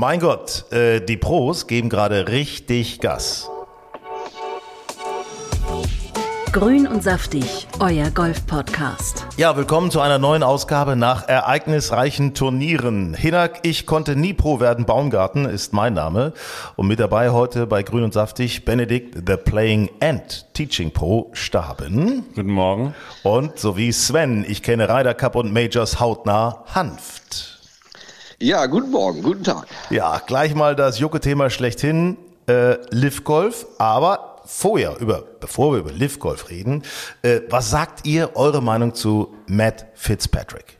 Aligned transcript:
Mein 0.00 0.18
Gott, 0.18 0.64
äh, 0.72 1.02
die 1.02 1.18
Pros 1.18 1.66
geben 1.66 1.90
gerade 1.90 2.28
richtig 2.28 3.00
Gas. 3.00 3.50
Grün 6.52 6.86
und 6.86 7.02
saftig, 7.02 7.68
euer 7.80 8.10
Golf-Podcast. 8.10 9.26
Ja, 9.36 9.58
willkommen 9.58 9.90
zu 9.90 10.00
einer 10.00 10.18
neuen 10.18 10.42
Ausgabe 10.42 10.96
nach 10.96 11.28
ereignisreichen 11.28 12.32
Turnieren. 12.32 13.12
Hinak, 13.12 13.58
ich 13.62 13.84
konnte 13.84 14.16
nie 14.16 14.32
Pro 14.32 14.58
werden. 14.58 14.86
Baumgarten 14.86 15.44
ist 15.44 15.74
mein 15.74 15.92
Name. 15.92 16.32
Und 16.76 16.88
mit 16.88 16.98
dabei 16.98 17.28
heute 17.28 17.66
bei 17.66 17.82
Grün 17.82 18.04
und 18.04 18.14
saftig 18.14 18.64
Benedikt, 18.64 19.28
The 19.28 19.36
Playing 19.36 19.90
and 20.00 20.46
Teaching 20.54 20.92
Pro 20.92 21.28
Staben. 21.34 22.24
Guten 22.34 22.52
Morgen. 22.52 22.94
Und 23.22 23.58
sowie 23.58 23.92
Sven, 23.92 24.46
ich 24.48 24.62
kenne 24.62 24.88
Ryder 24.88 25.12
Cup 25.12 25.36
und 25.36 25.52
Majors 25.52 26.00
hautnah 26.00 26.64
Hanft. 26.74 27.49
Ja, 28.42 28.64
guten 28.64 28.90
Morgen, 28.90 29.22
guten 29.22 29.44
Tag. 29.44 29.66
Ja, 29.90 30.18
gleich 30.26 30.54
mal 30.54 30.74
das 30.74 30.98
Jucke-Thema 30.98 31.50
schlechthin, 31.50 32.16
äh, 32.48 32.76
Liv 32.90 33.22
Golf, 33.22 33.66
aber 33.76 34.40
vorher, 34.46 34.96
über, 34.98 35.24
bevor 35.40 35.74
wir 35.74 35.80
über 35.80 35.92
Liv 35.92 36.18
Golf 36.18 36.48
reden, 36.48 36.82
äh, 37.20 37.40
was 37.50 37.68
sagt 37.68 38.06
ihr, 38.06 38.30
eure 38.36 38.62
Meinung 38.62 38.94
zu 38.94 39.34
Matt 39.46 39.84
Fitzpatrick? 39.92 40.78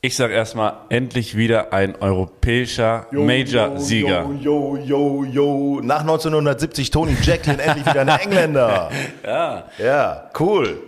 Ich 0.00 0.16
sage 0.16 0.32
erstmal, 0.32 0.78
endlich 0.88 1.36
wieder 1.36 1.74
ein 1.74 1.94
europäischer 2.00 3.06
Major-Sieger. 3.10 4.22
Jo, 4.40 4.76
jo, 4.76 4.76
jo, 4.82 5.24
jo. 5.24 5.80
Nach 5.82 6.00
1970 6.00 6.90
Tony 6.90 7.14
Jacklin 7.22 7.58
endlich 7.58 7.84
wieder 7.84 8.00
ein 8.00 8.08
Engländer. 8.08 8.90
Ja. 9.26 9.64
Ja, 9.76 10.30
cool. 10.40 10.78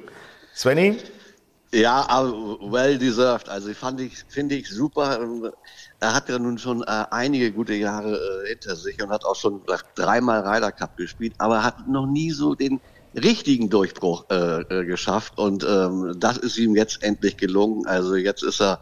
Svenny? 0.57 0.97
Ja, 1.73 2.09
aber 2.09 2.33
well 2.73 2.99
deserved. 2.99 3.49
Also 3.49 3.73
fand 3.75 4.01
ich, 4.01 4.25
finde 4.29 4.57
ich 4.57 4.69
super. 4.69 5.21
Er 6.01 6.15
hat 6.15 6.29
ja 6.29 6.39
nun 6.39 6.59
schon 6.59 6.83
äh, 6.83 7.05
einige 7.11 7.53
gute 7.53 7.75
Jahre 7.75 8.17
äh, 8.17 8.49
hinter 8.49 8.75
sich 8.75 9.01
und 9.03 9.11
hat 9.11 9.25
auch 9.25 9.37
schon 9.37 9.65
dreimal 9.95 10.41
Ryder 10.47 10.73
Cup 10.73 10.97
gespielt, 10.97 11.35
aber 11.39 11.57
er 11.57 11.63
hat 11.65 11.87
noch 11.87 12.07
nie 12.07 12.33
so 12.33 12.55
den 12.57 12.81
richtigen 13.15 13.71
Durchbruch 13.71 14.25
äh, 14.31 14.63
äh, 14.63 14.85
geschafft 14.85 15.39
und 15.39 15.63
ähm, 15.65 16.15
das 16.19 16.39
ist 16.39 16.57
ihm 16.59 16.75
jetzt 16.75 17.03
endlich 17.03 17.37
gelungen. 17.37 17.87
Also 17.87 18.17
jetzt 18.17 18.43
ist 18.43 18.61
er 18.61 18.81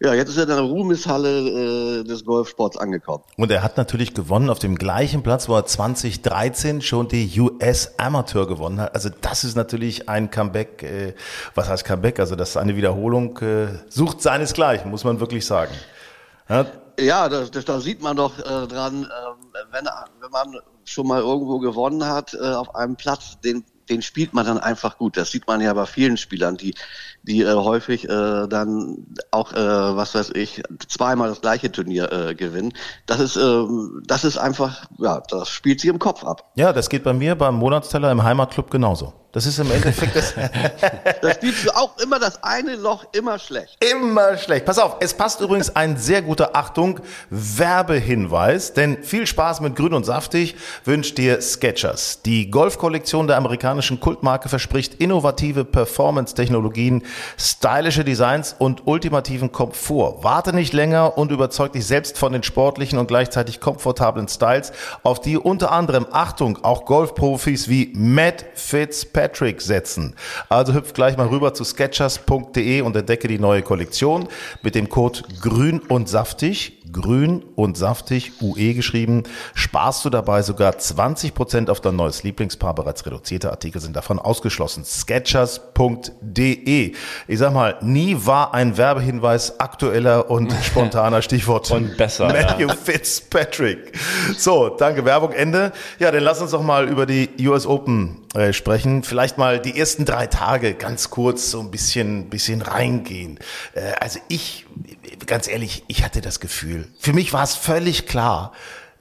ja, 0.00 0.14
jetzt 0.14 0.28
ist 0.28 0.36
er 0.36 0.44
in 0.44 0.48
der 0.48 0.60
Ruhmeshalle 0.60 2.00
äh, 2.00 2.04
des 2.04 2.24
Golfsports 2.24 2.76
angekommen. 2.76 3.24
Und 3.36 3.50
er 3.50 3.64
hat 3.64 3.76
natürlich 3.76 4.14
gewonnen 4.14 4.48
auf 4.48 4.60
dem 4.60 4.76
gleichen 4.76 5.24
Platz, 5.24 5.48
wo 5.48 5.56
er 5.56 5.66
2013 5.66 6.82
schon 6.82 7.08
die 7.08 7.40
US 7.40 7.98
Amateur 7.98 8.46
gewonnen 8.46 8.80
hat. 8.80 8.94
Also 8.94 9.10
das 9.20 9.42
ist 9.42 9.56
natürlich 9.56 10.08
ein 10.08 10.30
Comeback. 10.30 10.84
Äh, 10.84 11.14
was 11.56 11.68
heißt 11.68 11.84
Comeback? 11.84 12.20
Also 12.20 12.36
das 12.36 12.50
ist 12.50 12.56
eine 12.56 12.76
Wiederholung. 12.76 13.38
Äh, 13.38 13.68
sucht 13.88 14.22
seinesgleichen, 14.22 14.88
muss 14.88 15.02
man 15.02 15.18
wirklich 15.18 15.44
sagen. 15.44 15.74
Ja, 16.48 16.66
ja 17.00 17.28
da, 17.28 17.44
da 17.44 17.80
sieht 17.80 18.00
man 18.00 18.16
doch 18.16 18.38
äh, 18.38 18.66
dran, 18.68 19.02
äh, 19.02 19.08
wenn, 19.72 19.84
wenn 20.20 20.30
man 20.30 20.60
schon 20.84 21.08
mal 21.08 21.20
irgendwo 21.20 21.58
gewonnen 21.58 22.04
hat 22.04 22.34
äh, 22.34 22.52
auf 22.52 22.74
einem 22.76 22.94
Platz, 22.94 23.40
den, 23.40 23.64
den 23.88 24.02
spielt 24.02 24.34
man 24.34 24.46
dann 24.46 24.58
einfach 24.58 24.98
gut. 24.98 25.16
Das 25.16 25.30
sieht 25.30 25.46
man 25.46 25.60
ja 25.60 25.72
bei 25.72 25.86
vielen 25.86 26.16
Spielern, 26.16 26.56
die 26.56 26.74
die 27.22 27.42
äh, 27.42 27.54
häufig 27.54 28.04
äh, 28.08 28.46
dann 28.48 29.06
auch, 29.30 29.52
äh, 29.52 29.56
was 29.56 30.14
weiß 30.14 30.30
ich, 30.34 30.62
zweimal 30.88 31.28
das 31.28 31.40
gleiche 31.40 31.70
Turnier 31.70 32.10
äh, 32.12 32.34
gewinnen. 32.34 32.72
Das 33.06 33.20
ist, 33.20 33.36
äh, 33.36 33.64
das 34.06 34.24
ist 34.24 34.38
einfach, 34.38 34.86
ja, 34.98 35.20
das 35.28 35.48
spielt 35.48 35.80
sich 35.80 35.90
im 35.90 35.98
Kopf 35.98 36.24
ab. 36.24 36.50
Ja, 36.54 36.72
das 36.72 36.88
geht 36.88 37.04
bei 37.04 37.12
mir 37.12 37.34
beim 37.34 37.56
Monatsteller 37.56 38.10
im 38.10 38.22
Heimatclub 38.22 38.70
genauso. 38.70 39.12
Das 39.30 39.44
ist 39.44 39.58
im 39.58 39.70
Endeffekt 39.70 40.16
das. 40.16 40.32
da 41.20 41.34
spielst 41.34 41.66
du 41.66 41.70
auch 41.76 41.98
immer 41.98 42.18
das 42.18 42.42
eine 42.42 42.76
Loch 42.76 43.04
immer 43.12 43.38
schlecht. 43.38 43.76
Immer 43.84 44.38
schlecht. 44.38 44.64
Pass 44.64 44.78
auf, 44.78 44.96
es 45.00 45.12
passt 45.12 45.42
übrigens 45.42 45.76
ein 45.76 45.98
sehr 45.98 46.22
guter 46.22 46.56
Achtung 46.56 47.00
Werbehinweis, 47.28 48.72
denn 48.72 49.02
viel 49.02 49.26
Spaß 49.26 49.60
mit 49.60 49.76
Grün 49.76 49.92
und 49.92 50.04
Saftig 50.04 50.56
wünscht 50.86 51.18
dir 51.18 51.42
Sketchers. 51.42 52.22
Die 52.22 52.50
Golfkollektion 52.50 53.26
der 53.26 53.36
amerikanischen 53.36 54.00
Kultmarke 54.00 54.48
verspricht 54.48 54.94
innovative 54.94 55.66
Performance-Technologien, 55.66 57.04
stylische 57.36 58.04
Designs 58.04 58.56
und 58.58 58.86
ultimativen 58.86 59.52
Komfort. 59.52 60.22
Warte 60.22 60.54
nicht 60.54 60.72
länger 60.72 61.18
und 61.18 61.32
überzeug 61.32 61.72
dich 61.72 61.84
selbst 61.84 62.16
von 62.16 62.32
den 62.32 62.44
sportlichen 62.44 62.98
und 62.98 63.08
gleichzeitig 63.08 63.60
komfortablen 63.60 64.26
Styles, 64.26 64.72
auf 65.02 65.20
die 65.20 65.36
unter 65.36 65.70
anderem 65.70 66.06
Achtung 66.12 66.64
auch 66.64 66.86
Golfprofis 66.86 67.68
wie 67.68 67.92
Matt 67.94 68.46
Fitzpatrick 68.54 69.17
Patrick 69.18 69.60
setzen. 69.60 70.14
Also 70.48 70.74
hüpf 70.74 70.92
gleich 70.92 71.16
mal 71.16 71.26
rüber 71.26 71.52
zu 71.52 71.64
sketchers.de 71.64 72.82
und 72.82 72.94
entdecke 72.94 73.26
die 73.26 73.40
neue 73.40 73.62
Kollektion 73.62 74.28
mit 74.62 74.76
dem 74.76 74.88
Code 74.88 75.22
grün 75.40 75.80
und 75.80 76.08
saftig 76.08 76.78
grün 76.92 77.44
und 77.54 77.76
saftig, 77.76 78.32
UE 78.40 78.74
geschrieben, 78.74 79.24
sparst 79.54 80.04
du 80.04 80.10
dabei 80.10 80.42
sogar 80.42 80.74
20% 80.74 81.70
auf 81.70 81.80
dein 81.80 81.96
neues 81.96 82.22
Lieblingspaar. 82.22 82.74
Bereits 82.74 83.04
reduzierte 83.06 83.50
Artikel 83.50 83.80
sind 83.80 83.96
davon 83.96 84.18
ausgeschlossen. 84.18 84.84
Sketchers.de. 84.84 86.92
Ich 87.26 87.38
sag 87.38 87.52
mal, 87.52 87.76
nie 87.80 88.16
war 88.18 88.54
ein 88.54 88.76
Werbehinweis 88.76 89.60
aktueller 89.60 90.30
und 90.30 90.52
spontaner 90.62 91.22
Stichwort. 91.22 91.70
und 91.70 91.96
besser. 91.96 92.28
Matthew 92.28 92.68
ja. 92.68 92.74
Fitzpatrick. 92.74 93.92
So, 94.36 94.68
danke. 94.70 95.04
Werbung 95.04 95.32
Ende. 95.32 95.72
Ja, 95.98 96.10
dann 96.10 96.22
lass 96.22 96.40
uns 96.40 96.52
doch 96.52 96.62
mal 96.62 96.88
über 96.88 97.06
die 97.06 97.28
US 97.46 97.66
Open 97.66 98.16
äh, 98.34 98.52
sprechen. 98.52 99.02
Vielleicht 99.02 99.38
mal 99.38 99.60
die 99.60 99.78
ersten 99.78 100.04
drei 100.04 100.26
Tage 100.26 100.74
ganz 100.74 101.10
kurz 101.10 101.50
so 101.50 101.60
ein 101.60 101.70
bisschen, 101.70 102.28
bisschen 102.28 102.62
reingehen. 102.62 103.38
Äh, 103.74 103.92
also 104.00 104.18
ich, 104.28 104.66
ganz 105.26 105.48
ehrlich, 105.48 105.84
ich 105.88 106.04
hatte 106.04 106.20
das 106.20 106.40
Gefühl, 106.40 106.88
für 106.98 107.12
mich 107.12 107.32
war 107.32 107.44
es 107.44 107.54
völlig 107.54 108.06
klar, 108.06 108.52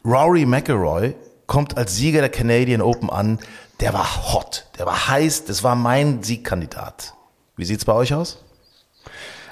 Rory 0.06 0.46
McIlroy 0.46 1.16
kommt 1.46 1.78
als 1.78 1.96
Sieger 1.96 2.22
der 2.22 2.30
Canadian 2.30 2.82
Open 2.82 3.10
an. 3.10 3.40
Der 3.80 3.94
war 3.94 4.34
hot, 4.34 4.68
der 4.78 4.86
war 4.86 5.08
heiß, 5.08 5.46
das 5.46 5.64
war 5.64 5.76
mein 5.76 6.24
Siegkandidat. 6.24 7.14
Wie 7.56 7.66
sieht's 7.66 7.86
bei 7.86 7.94
euch 7.94 8.14
aus? 8.14 8.44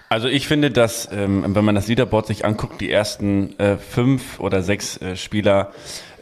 Also 0.10 0.28
ich 0.28 0.48
finde, 0.48 0.72
dass 0.72 1.10
ähm, 1.12 1.44
wenn 1.56 1.66
man 1.66 1.76
das 1.76 1.88
Leaderboard 1.88 2.28
sich 2.28 2.46
anguckt, 2.46 2.80
die 2.80 2.92
ersten 2.92 3.58
äh, 3.60 3.78
fünf 3.78 4.40
oder 4.40 4.62
sechs 4.62 5.02
äh, 5.02 5.16
Spieler, 5.16 5.72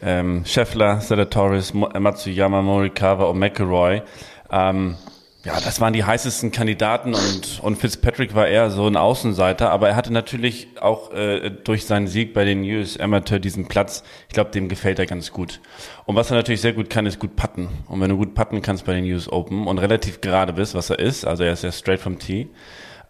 ähm, 0.02 0.44
Scheffler, 0.46 1.00
Torres, 1.30 1.74
Matsuyama, 1.74 2.62
Morikawa 2.62 3.24
und 3.24 3.38
McElroy, 3.38 4.02
ähm, 4.50 4.96
ja, 5.44 5.60
das 5.60 5.78
waren 5.78 5.92
die 5.92 6.04
heißesten 6.04 6.52
Kandidaten 6.52 7.14
und, 7.14 7.60
und 7.60 7.76
Fitzpatrick 7.76 8.34
war 8.34 8.48
eher 8.48 8.70
so 8.70 8.86
ein 8.86 8.96
Außenseiter, 8.96 9.70
aber 9.70 9.90
er 9.90 9.96
hatte 9.96 10.10
natürlich 10.10 10.68
auch 10.80 11.12
äh, 11.12 11.50
durch 11.50 11.84
seinen 11.84 12.06
Sieg 12.06 12.32
bei 12.32 12.46
den 12.46 12.64
US 12.64 12.98
Amateur 12.98 13.38
diesen 13.38 13.68
Platz, 13.68 14.04
ich 14.28 14.34
glaube, 14.34 14.52
dem 14.52 14.70
gefällt 14.70 14.98
er 14.98 15.04
ganz 15.04 15.32
gut. 15.32 15.60
Und 16.06 16.16
was 16.16 16.30
er 16.30 16.38
natürlich 16.38 16.62
sehr 16.62 16.72
gut 16.72 16.88
kann, 16.88 17.04
ist 17.04 17.18
gut 17.18 17.36
putten. 17.36 17.68
Und 17.88 18.00
wenn 18.00 18.08
du 18.08 18.16
gut 18.16 18.34
putten 18.34 18.62
kannst 18.62 18.86
bei 18.86 18.94
den 18.94 19.04
US 19.12 19.30
Open 19.30 19.66
und 19.66 19.78
relativ 19.78 20.22
gerade 20.22 20.54
bist, 20.54 20.74
was 20.74 20.88
er 20.88 20.98
ist, 20.98 21.26
also 21.26 21.44
er 21.44 21.52
ist 21.52 21.62
ja 21.62 21.72
straight 21.72 22.00
from 22.00 22.18
Tee, 22.18 22.48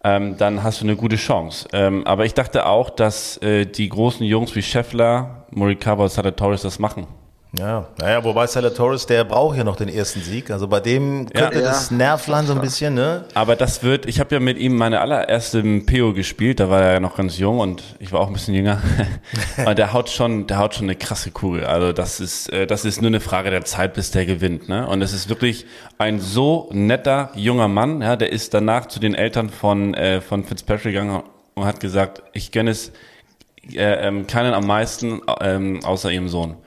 ähm, 0.05 0.37
dann 0.37 0.61
hast 0.61 0.81
du 0.81 0.85
eine 0.85 0.95
gute 0.95 1.15
Chance. 1.15 1.67
Ähm, 1.73 2.05
aber 2.05 2.25
ich 2.25 2.35
dachte 2.35 2.67
auch, 2.67 2.91
dass 2.91 3.37
äh, 3.37 3.65
die 3.65 3.89
großen 3.89 4.23
Jungs 4.23 4.55
wie 4.55 4.61
Scheffler, 4.61 5.47
Morikawa 5.49 6.03
und 6.03 6.09
Sada 6.09 6.29
Torres 6.29 6.61
das 6.61 6.77
machen. 6.77 7.07
Ja, 7.57 7.87
naja, 7.99 8.23
wobei 8.23 8.47
Torres, 8.47 9.05
der 9.05 9.23
braucht 9.23 9.57
ja 9.57 9.63
noch 9.63 9.75
den 9.75 9.87
ersten 9.87 10.21
Sieg. 10.21 10.51
Also 10.51 10.67
bei 10.67 10.79
dem 10.79 11.27
könnte 11.29 11.59
ja, 11.59 11.65
das 11.65 11.91
Nervlein 11.91 12.45
so 12.45 12.53
ein 12.53 12.61
bisschen, 12.61 12.93
ne? 12.93 13.25
Aber 13.33 13.55
das 13.55 13.83
wird, 13.83 14.05
ich 14.05 14.19
habe 14.19 14.35
ja 14.35 14.39
mit 14.39 14.57
ihm 14.57 14.75
meine 14.75 14.99
allererste 14.99 15.63
PO 15.63 16.13
gespielt, 16.13 16.59
da 16.59 16.69
war 16.69 16.81
er 16.81 16.93
ja 16.93 16.99
noch 16.99 17.15
ganz 17.15 17.37
jung 17.37 17.59
und 17.59 17.83
ich 17.99 18.11
war 18.11 18.19
auch 18.19 18.27
ein 18.27 18.33
bisschen 18.33 18.55
jünger. 18.55 18.81
und 19.65 19.77
der 19.77 19.93
haut 19.93 20.09
schon, 20.09 20.47
der 20.47 20.57
haut 20.57 20.75
schon 20.75 20.85
eine 20.85 20.95
krasse 20.95 21.31
Kugel. 21.31 21.65
Also 21.65 21.93
das 21.93 22.19
ist, 22.19 22.51
äh, 22.51 22.67
das 22.67 22.83
ist 22.83 23.01
nur 23.01 23.09
eine 23.09 23.21
Frage 23.21 23.51
der 23.51 23.63
Zeit, 23.63 23.93
bis 23.93 24.11
der 24.11 24.25
gewinnt, 24.25 24.67
ne? 24.67 24.87
Und 24.87 25.01
es 25.01 25.13
ist 25.13 25.29
wirklich 25.29 25.65
ein 25.97 26.19
so 26.19 26.69
netter 26.73 27.29
junger 27.35 27.67
Mann, 27.67 28.01
ja, 28.01 28.15
der 28.15 28.31
ist 28.31 28.53
danach 28.53 28.87
zu 28.87 28.99
den 28.99 29.15
Eltern 29.15 29.49
von, 29.49 29.93
äh, 29.93 30.19
von 30.21 30.43
Fitzpatrick 30.43 30.93
gegangen 30.93 31.23
und 31.53 31.65
hat 31.65 31.79
gesagt, 31.79 32.21
ich 32.33 32.51
gönne 32.51 32.71
es 32.71 32.91
äh, 33.73 34.07
ähm, 34.07 34.27
keinen 34.27 34.53
am 34.53 34.67
meisten, 34.67 35.21
ähm, 35.41 35.79
außer 35.83 36.11
ihrem 36.11 36.27
Sohn. 36.27 36.57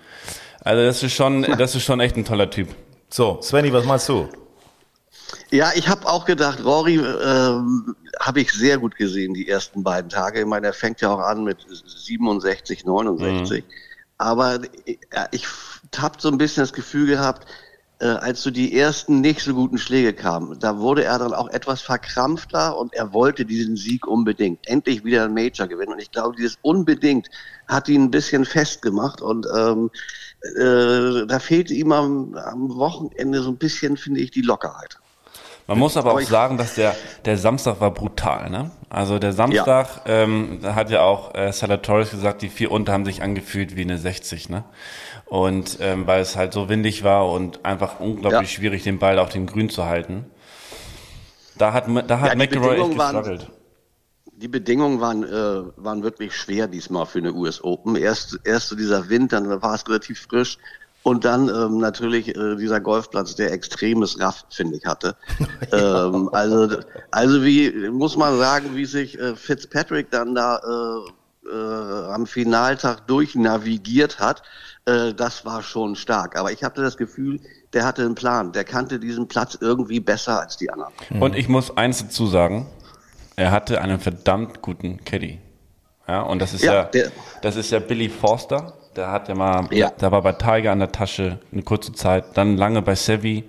Also 0.69 0.85
das 0.85 1.03
ist 1.03 1.15
schon, 1.15 1.41
das 1.57 1.75
ist 1.75 1.85
schon 1.85 1.99
echt 1.99 2.19
ein 2.19 2.27
toller 2.27 2.51
Typ. 2.51 2.69
So, 3.09 3.41
Svenny, 3.41 3.73
was 3.73 3.87
meinst 3.87 4.07
du? 4.07 4.29
Ja, 5.51 5.71
ich 5.75 5.89
habe 5.89 6.07
auch 6.07 6.27
gedacht, 6.27 6.63
Rory 6.63 6.97
ähm, 6.97 7.97
habe 8.21 8.43
ich 8.43 8.53
sehr 8.53 8.77
gut 8.77 8.95
gesehen 8.95 9.33
die 9.33 9.49
ersten 9.49 9.83
beiden 9.83 10.11
Tage. 10.11 10.41
Ich 10.41 10.47
meine, 10.47 10.67
er 10.67 10.75
fängt 10.75 11.01
ja 11.01 11.11
auch 11.11 11.21
an 11.21 11.43
mit 11.43 11.57
67, 11.87 12.85
69. 12.85 13.65
Mhm. 13.65 13.71
Aber 14.19 14.61
ich, 14.85 14.99
ich 15.31 15.47
habe 15.97 16.21
so 16.21 16.29
ein 16.29 16.37
bisschen 16.37 16.65
das 16.65 16.75
Gefühl 16.75 17.07
gehabt, 17.07 17.47
äh, 18.01 18.07
als 18.07 18.43
so 18.43 18.51
die 18.51 18.79
ersten 18.79 19.23
nicht 19.23 19.41
so 19.41 19.55
guten 19.55 19.79
Schläge 19.79 20.13
kamen, 20.13 20.59
da 20.61 20.79
wurde 20.79 21.05
er 21.05 21.19
dann 21.19 21.33
auch 21.33 21.49
etwas 21.49 21.81
verkrampfter 21.81 22.77
und 22.77 22.95
er 22.95 23.13
wollte 23.13 23.45
diesen 23.45 23.77
Sieg 23.77 24.07
unbedingt. 24.07 24.69
Endlich 24.69 25.03
wieder 25.05 25.25
ein 25.25 25.35
Major 25.35 25.67
gewinnen. 25.67 25.95
Und 25.95 26.03
ich 26.03 26.11
glaube, 26.11 26.37
dieses 26.37 26.59
unbedingt 26.63 27.29
hat 27.67 27.89
ihn 27.89 28.05
ein 28.05 28.11
bisschen 28.11 28.45
festgemacht 28.45 29.21
und 29.23 29.47
ähm, 29.57 29.91
äh, 30.43 31.27
da 31.27 31.39
fehlt 31.39 31.71
ihm 31.71 31.93
am, 31.93 32.35
am 32.35 32.75
Wochenende 32.77 33.43
so 33.43 33.51
ein 33.51 33.57
bisschen, 33.57 33.97
finde 33.97 34.21
ich, 34.21 34.31
die 34.31 34.43
Lockerheit. 34.43 34.99
Man 35.69 35.79
muss 35.79 35.99
aber, 35.99 36.15
auch 36.15 36.21
sagen, 36.23 36.57
dass 36.57 36.77
der, 36.77 36.97
der 37.27 37.37
Samstag 37.37 37.79
war 37.81 37.91
brutal. 37.91 38.49
Ne? 38.49 38.71
Also 38.89 39.19
der 39.19 39.35
Samstag, 39.35 40.01
ja. 40.07 40.23
ähm, 40.23 40.61
da 40.63 40.75
hat 40.75 40.91
ja 40.91 41.03
auch 41.03 41.35
äh, 41.35 41.53
Salatoris 41.53 42.11
gesagt, 42.11 42.41
die 42.41 42.49
vier 42.49 42.71
unter 42.71 42.95
haben 42.95 43.05
sich 43.05 43.23
angefühlt 43.23 43.77
wie 43.77 43.83
eine 43.83 43.99
60, 43.99 44.49
ne? 44.49 44.65
Und 45.27 45.77
ähm, 45.83 46.07
weil 46.07 46.23
es 46.23 46.37
halt 46.37 46.55
so 46.55 46.71
windig 46.71 47.05
war 47.05 47.29
und 47.31 47.67
einfach 47.67 48.01
unglaublich 48.01 48.51
ja. 48.51 48.57
schwierig, 48.57 48.83
den 48.83 48.99
Ball 48.99 49.19
auf 49.19 49.29
dem 49.29 49.47
Grün 49.47 49.69
zu 49.69 49.85
halten. 49.85 50.25
Da 51.59 51.75
hat, 51.75 51.85
da 52.09 52.21
hat 52.21 52.31
ja, 52.31 52.37
McElroy 52.37 52.81
echt 52.81 52.97
gestruggelt. 52.97 53.51
Die 54.41 54.47
Bedingungen 54.47 55.01
waren, 55.01 55.25
äh, 55.25 55.63
waren 55.77 56.05
wirklich 56.05 56.37
schwer 56.37 56.69
diesmal 56.69 57.07
für 57.07 57.19
eine 57.19 57.33
US 57.33 57.65
Open. 57.65 57.97
Erst, 57.97 58.39
erst 58.45 58.69
so 58.69 58.77
dieser 58.77 59.09
Wind, 59.09 59.33
dann 59.33 59.49
war 59.63 59.75
es 59.75 59.89
relativ 59.89 60.21
frisch. 60.21 60.59
Und 61.03 61.25
dann 61.25 61.49
ähm, 61.49 61.79
natürlich 61.79 62.37
äh, 62.37 62.55
dieser 62.55 62.81
Golfplatz, 62.81 63.35
der 63.35 63.53
extremes 63.53 64.21
Raff, 64.21 64.45
finde 64.51 64.77
ich, 64.77 64.85
hatte. 64.85 65.17
ähm, 65.73 66.29
also, 66.33 66.69
also 67.11 67.45
wie 67.45 67.91
muss 67.91 68.17
man 68.17 68.39
sagen, 68.39 68.77
wie 68.77 68.85
sich 68.85 69.19
äh, 69.19 69.35
Fitzpatrick 69.35 70.13
dann 70.13 70.37
da 70.37 70.59
äh, 70.59 71.51
äh, 71.51 72.13
am 72.13 72.27
Finaltag 72.27 73.09
durchnavigiert 73.09 74.21
hat, 74.21 74.43
äh, 74.85 75.15
das 75.15 75.45
war 75.47 75.65
schon 75.65 75.97
stark. 75.97 76.39
Aber 76.39 76.53
ich 76.53 76.63
hatte 76.63 76.81
das 76.81 76.97
Gefühl, 76.97 77.41
der 77.73 77.85
hatte 77.85 78.05
einen 78.05 78.15
Plan. 78.15 78.53
Der 78.53 78.63
kannte 78.63 79.01
diesen 79.01 79.27
Platz 79.27 79.59
irgendwie 79.61 79.99
besser 79.99 80.41
als 80.41 80.57
die 80.59 80.71
anderen. 80.71 80.93
Und 81.21 81.35
ich 81.35 81.49
muss 81.49 81.77
eins 81.77 81.99
dazu 81.99 82.27
sagen, 82.27 82.67
er 83.39 83.53
hatte 83.53 83.81
einen 83.81 84.01
verdammt 84.01 84.63
guten 84.63 85.05
Caddy. 85.05 85.39
Ja, 86.09 86.23
und 86.23 86.41
das 86.41 86.55
ist 86.55 86.65
ja, 86.65 86.75
ja 86.75 86.83
der, 86.85 87.13
das 87.43 87.57
ist 87.57 87.71
ja 87.71 87.79
Billy 87.79 88.09
Forster. 88.09 88.75
Der 88.97 89.13
hat 89.13 89.29
ja 89.29 89.35
mal, 89.35 89.69
ja. 89.71 89.91
der 89.91 90.11
war 90.11 90.23
bei 90.23 90.33
Tiger 90.33 90.73
an 90.73 90.81
der 90.81 90.91
Tasche 90.91 91.39
eine 91.53 91.63
kurze 91.63 91.93
Zeit, 91.93 92.25
dann 92.35 92.57
lange 92.57 92.83
bei 92.83 92.97
Sevi, 92.97 93.45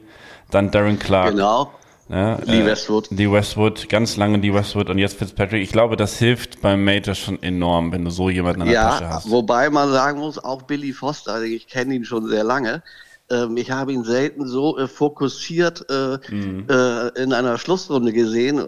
dann 0.51 0.69
Darren 0.69 0.99
Clark. 0.99 1.31
Genau. 1.31 1.71
Ja, 2.07 2.39
Lee 2.45 2.61
äh, 2.61 2.65
Westwood. 2.65 3.09
Lee 3.11 3.31
Westwood, 3.31 3.89
ganz 3.89 4.17
lange 4.17 4.37
Lee 4.37 4.53
Westwood 4.53 4.89
und 4.89 4.97
jetzt 4.99 5.17
Fitzpatrick. 5.17 5.63
Ich 5.63 5.71
glaube, 5.71 5.95
das 5.95 6.17
hilft 6.17 6.61
beim 6.61 6.83
Major 6.83 7.15
schon 7.15 7.41
enorm, 7.41 7.91
wenn 7.91 8.03
du 8.03 8.11
so 8.11 8.29
jemanden 8.29 8.61
an 8.61 8.67
der 8.67 8.75
ja, 8.75 8.89
Tasche 8.89 9.09
hast. 9.09 9.31
Wobei 9.31 9.69
man 9.69 9.91
sagen 9.91 10.19
muss, 10.19 10.43
auch 10.43 10.63
Billy 10.63 10.91
Foster, 10.93 11.41
ich 11.43 11.67
kenne 11.67 11.95
ihn 11.95 12.05
schon 12.05 12.27
sehr 12.27 12.43
lange, 12.43 12.83
ähm, 13.31 13.57
ich 13.57 13.71
habe 13.71 13.93
ihn 13.93 14.03
selten 14.03 14.47
so 14.47 14.77
äh, 14.77 14.87
fokussiert 14.87 15.85
äh, 15.89 16.17
mhm. 16.29 16.65
äh, 16.67 17.09
in 17.21 17.33
einer 17.33 17.57
Schlussrunde 17.57 18.11
gesehen. 18.11 18.59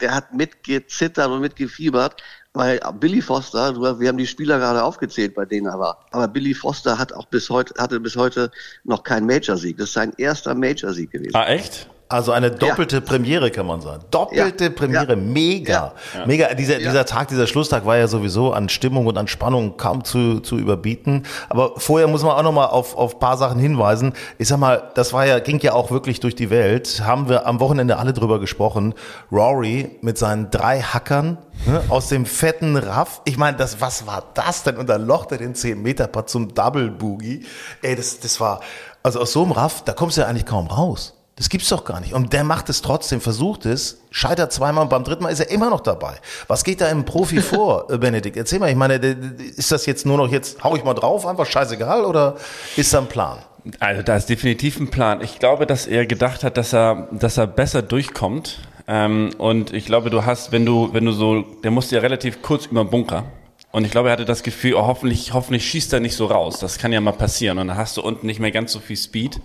Der 0.00 0.14
hat 0.14 0.34
mitgezittert 0.34 1.28
und 1.28 1.40
mitgefiebert, 1.40 2.22
weil 2.52 2.80
Billy 3.00 3.22
Foster, 3.22 3.74
wir 3.98 4.08
haben 4.08 4.18
die 4.18 4.26
Spieler 4.26 4.58
gerade 4.58 4.82
aufgezählt, 4.82 5.34
bei 5.34 5.44
denen 5.44 5.66
er 5.66 5.78
war, 5.78 6.06
aber 6.10 6.28
Billy 6.28 6.54
Foster 6.54 6.98
hat 6.98 7.12
auch 7.12 7.26
bis 7.26 7.48
heute, 7.50 7.74
hatte 7.78 8.00
bis 8.00 8.16
heute 8.16 8.50
noch 8.84 9.02
keinen 9.02 9.26
Major-Sieg. 9.26 9.78
Das 9.78 9.88
ist 9.88 9.94
sein 9.94 10.12
erster 10.16 10.54
Major-Sieg 10.54 11.10
gewesen. 11.10 11.34
Ah, 11.34 11.46
echt? 11.46 11.88
Also 12.12 12.32
eine 12.32 12.50
doppelte 12.50 12.96
ja. 12.96 13.00
Premiere 13.00 13.50
kann 13.50 13.66
man 13.66 13.80
sagen. 13.80 14.04
Doppelte 14.10 14.64
ja. 14.64 14.70
Premiere, 14.70 15.10
ja. 15.12 15.16
mega. 15.16 15.92
Mega. 16.26 16.52
Dieser, 16.54 16.78
dieser 16.78 17.06
Tag, 17.06 17.28
dieser 17.28 17.46
Schlusstag 17.46 17.86
war 17.86 17.96
ja 17.96 18.06
sowieso 18.06 18.52
an 18.52 18.68
Stimmung 18.68 19.06
und 19.06 19.16
an 19.16 19.28
Spannung 19.28 19.78
kaum 19.78 20.04
zu, 20.04 20.40
zu 20.40 20.58
überbieten. 20.58 21.24
Aber 21.48 21.72
vorher 21.78 22.08
muss 22.08 22.22
man 22.22 22.32
auch 22.32 22.42
nochmal 22.42 22.68
auf, 22.68 22.96
auf 22.96 23.18
paar 23.18 23.38
Sachen 23.38 23.58
hinweisen. 23.58 24.12
Ich 24.36 24.48
sag 24.48 24.58
mal, 24.58 24.90
das 24.94 25.14
war 25.14 25.24
ja, 25.24 25.38
ging 25.38 25.58
ja 25.60 25.72
auch 25.72 25.90
wirklich 25.90 26.20
durch 26.20 26.34
die 26.34 26.50
Welt. 26.50 27.02
Haben 27.06 27.30
wir 27.30 27.46
am 27.46 27.60
Wochenende 27.60 27.96
alle 27.96 28.12
drüber 28.12 28.40
gesprochen. 28.40 28.92
Rory 29.30 29.96
mit 30.02 30.18
seinen 30.18 30.50
drei 30.50 30.82
Hackern 30.82 31.38
ne, 31.66 31.82
aus 31.88 32.08
dem 32.08 32.26
fetten 32.26 32.76
Raff. 32.76 33.22
Ich 33.24 33.38
meine, 33.38 33.56
das, 33.56 33.80
was 33.80 34.06
war 34.06 34.22
das 34.34 34.64
denn? 34.64 34.76
Und 34.76 34.88
dann 34.90 35.06
locht 35.06 35.32
er 35.32 35.38
den 35.38 35.54
10 35.54 35.80
Meter 35.80 36.08
Putt 36.08 36.28
zum 36.28 36.52
Double 36.52 36.90
Boogie. 36.90 37.46
Ey, 37.80 37.96
das, 37.96 38.20
das 38.20 38.38
war, 38.38 38.60
also 39.02 39.20
aus 39.20 39.32
so 39.32 39.42
einem 39.42 39.52
Raff, 39.52 39.82
da 39.84 39.94
kommst 39.94 40.18
du 40.18 40.20
ja 40.20 40.26
eigentlich 40.26 40.44
kaum 40.46 40.66
raus. 40.66 41.14
Das 41.42 41.48
gibt's 41.48 41.70
doch 41.70 41.84
gar 41.84 41.98
nicht. 41.98 42.12
Und 42.14 42.32
der 42.32 42.44
macht 42.44 42.68
es 42.68 42.82
trotzdem, 42.82 43.20
versucht 43.20 43.66
es, 43.66 43.98
scheitert 44.12 44.52
zweimal 44.52 44.84
und 44.84 44.90
beim 44.90 45.02
dritten 45.02 45.24
Mal 45.24 45.30
ist 45.30 45.40
er 45.40 45.50
immer 45.50 45.70
noch 45.70 45.80
dabei. 45.80 46.14
Was 46.46 46.62
geht 46.62 46.80
da 46.80 46.88
im 46.88 47.04
Profi 47.04 47.40
vor, 47.42 47.90
äh, 47.90 47.98
Benedikt? 47.98 48.36
Erzähl 48.36 48.60
mal, 48.60 48.70
ich 48.70 48.76
meine, 48.76 48.94
ist 48.94 49.72
das 49.72 49.84
jetzt 49.86 50.06
nur 50.06 50.18
noch 50.18 50.30
jetzt, 50.30 50.62
hau 50.62 50.76
ich 50.76 50.84
mal 50.84 50.94
drauf, 50.94 51.26
einfach 51.26 51.44
scheißegal 51.44 52.04
oder 52.04 52.36
ist 52.76 52.94
da 52.94 52.98
ein 52.98 53.08
Plan? 53.08 53.38
Also 53.80 54.02
da 54.02 54.14
ist 54.14 54.28
definitiv 54.28 54.78
ein 54.78 54.92
Plan. 54.92 55.20
Ich 55.20 55.40
glaube, 55.40 55.66
dass 55.66 55.88
er 55.88 56.06
gedacht 56.06 56.44
hat, 56.44 56.56
dass 56.56 56.72
er, 56.72 57.08
dass 57.10 57.38
er 57.38 57.48
besser 57.48 57.82
durchkommt. 57.82 58.60
Ähm, 58.86 59.30
und 59.38 59.72
ich 59.72 59.84
glaube, 59.84 60.10
du 60.10 60.24
hast, 60.24 60.52
wenn 60.52 60.64
du, 60.64 60.90
wenn 60.92 61.04
du 61.04 61.10
so, 61.10 61.42
der 61.64 61.72
musste 61.72 61.96
ja 61.96 62.02
relativ 62.02 62.40
kurz 62.40 62.66
über 62.66 62.84
den 62.84 62.90
Bunker. 62.90 63.24
Und 63.72 63.84
ich 63.84 63.90
glaube, 63.90 64.10
er 64.10 64.12
hatte 64.12 64.24
das 64.26 64.44
Gefühl, 64.44 64.74
oh, 64.74 64.86
hoffentlich, 64.86 65.32
hoffentlich 65.32 65.68
schießt 65.68 65.92
er 65.92 65.98
nicht 65.98 66.14
so 66.14 66.26
raus. 66.26 66.60
Das 66.60 66.78
kann 66.78 66.92
ja 66.92 67.00
mal 67.00 67.10
passieren. 67.10 67.58
Und 67.58 67.66
dann 67.66 67.76
hast 67.76 67.96
du 67.96 68.02
unten 68.02 68.26
nicht 68.26 68.38
mehr 68.38 68.52
ganz 68.52 68.70
so 68.70 68.78
viel 68.78 68.96
Speed. 68.96 69.40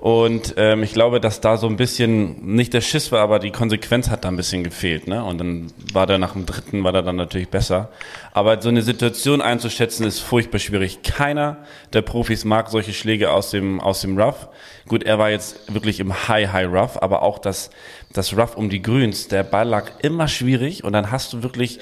Und 0.00 0.54
ähm, 0.56 0.82
ich 0.82 0.94
glaube, 0.94 1.20
dass 1.20 1.42
da 1.42 1.58
so 1.58 1.66
ein 1.66 1.76
bisschen 1.76 2.54
nicht 2.54 2.72
der 2.72 2.80
Schiss 2.80 3.12
war, 3.12 3.20
aber 3.20 3.38
die 3.38 3.50
Konsequenz 3.50 4.08
hat 4.08 4.24
da 4.24 4.28
ein 4.28 4.36
bisschen 4.36 4.64
gefehlt. 4.64 5.06
Ne? 5.06 5.22
Und 5.22 5.38
dann 5.38 5.66
war 5.92 6.06
der 6.06 6.16
nach 6.16 6.32
dem 6.32 6.46
dritten, 6.46 6.84
war 6.84 6.92
der 6.92 7.02
dann 7.02 7.16
natürlich 7.16 7.50
besser. 7.50 7.90
Aber 8.32 8.62
so 8.62 8.70
eine 8.70 8.80
Situation 8.80 9.42
einzuschätzen, 9.42 10.06
ist 10.06 10.20
furchtbar 10.20 10.58
schwierig. 10.58 11.02
Keiner 11.02 11.58
der 11.92 12.00
Profis 12.00 12.46
mag 12.46 12.70
solche 12.70 12.94
Schläge 12.94 13.30
aus 13.30 13.50
dem, 13.50 13.78
aus 13.78 14.00
dem 14.00 14.18
Rough. 14.18 14.48
Gut, 14.88 15.02
er 15.02 15.18
war 15.18 15.28
jetzt 15.28 15.72
wirklich 15.72 16.00
im 16.00 16.28
High, 16.28 16.50
High 16.50 16.72
Rough, 16.72 16.96
aber 17.02 17.20
auch 17.20 17.38
das, 17.38 17.70
das 18.14 18.34
Rough 18.34 18.56
um 18.56 18.70
die 18.70 18.80
Grüns, 18.80 19.28
der 19.28 19.42
Ball 19.42 19.68
lag 19.68 19.90
immer 20.02 20.28
schwierig 20.28 20.82
und 20.82 20.94
dann 20.94 21.10
hast 21.10 21.34
du 21.34 21.42
wirklich 21.42 21.78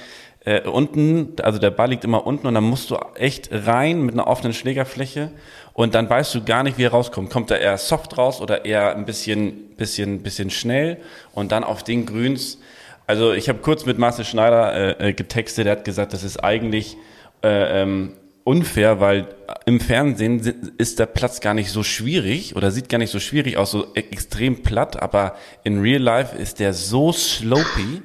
äh, 0.48 0.66
unten, 0.66 1.34
also 1.42 1.58
der 1.58 1.70
Ball 1.70 1.90
liegt 1.90 2.04
immer 2.04 2.26
unten 2.26 2.46
und 2.46 2.54
dann 2.54 2.64
musst 2.64 2.90
du 2.90 2.96
echt 3.16 3.50
rein 3.52 4.00
mit 4.00 4.14
einer 4.14 4.26
offenen 4.26 4.54
Schlägerfläche 4.54 5.30
und 5.74 5.94
dann 5.94 6.08
weißt 6.08 6.34
du 6.34 6.42
gar 6.42 6.62
nicht, 6.62 6.78
wie 6.78 6.84
er 6.84 6.90
rauskommt. 6.90 7.28
Kommt 7.28 7.50
er 7.50 7.60
eher 7.60 7.76
soft 7.76 8.16
raus 8.16 8.40
oder 8.40 8.64
eher 8.64 8.96
ein 8.96 9.04
bisschen, 9.04 9.68
bisschen, 9.76 10.22
bisschen 10.22 10.48
schnell 10.48 10.96
und 11.34 11.52
dann 11.52 11.64
auf 11.64 11.82
den 11.82 12.06
Grüns. 12.06 12.58
Also 13.06 13.34
ich 13.34 13.50
habe 13.50 13.58
kurz 13.58 13.84
mit 13.84 13.98
Marcel 13.98 14.24
Schneider 14.24 15.00
äh, 15.00 15.08
äh, 15.08 15.12
getextet, 15.12 15.66
der 15.66 15.72
hat 15.72 15.84
gesagt, 15.84 16.14
das 16.14 16.24
ist 16.24 16.42
eigentlich 16.42 16.96
äh, 17.42 17.82
ähm, 17.82 18.14
unfair, 18.44 19.00
weil 19.00 19.28
im 19.66 19.80
Fernsehen 19.80 20.72
ist 20.78 20.98
der 20.98 21.06
Platz 21.06 21.40
gar 21.40 21.52
nicht 21.52 21.70
so 21.70 21.82
schwierig 21.82 22.56
oder 22.56 22.70
sieht 22.70 22.88
gar 22.88 22.96
nicht 22.96 23.10
so 23.10 23.20
schwierig 23.20 23.58
aus, 23.58 23.72
so 23.72 23.88
e-, 23.94 23.98
extrem 23.98 24.62
platt, 24.62 25.02
aber 25.02 25.34
in 25.62 25.82
Real 25.82 26.00
Life 26.00 26.34
ist 26.38 26.58
der 26.58 26.72
so 26.72 27.12
slopey 27.12 28.02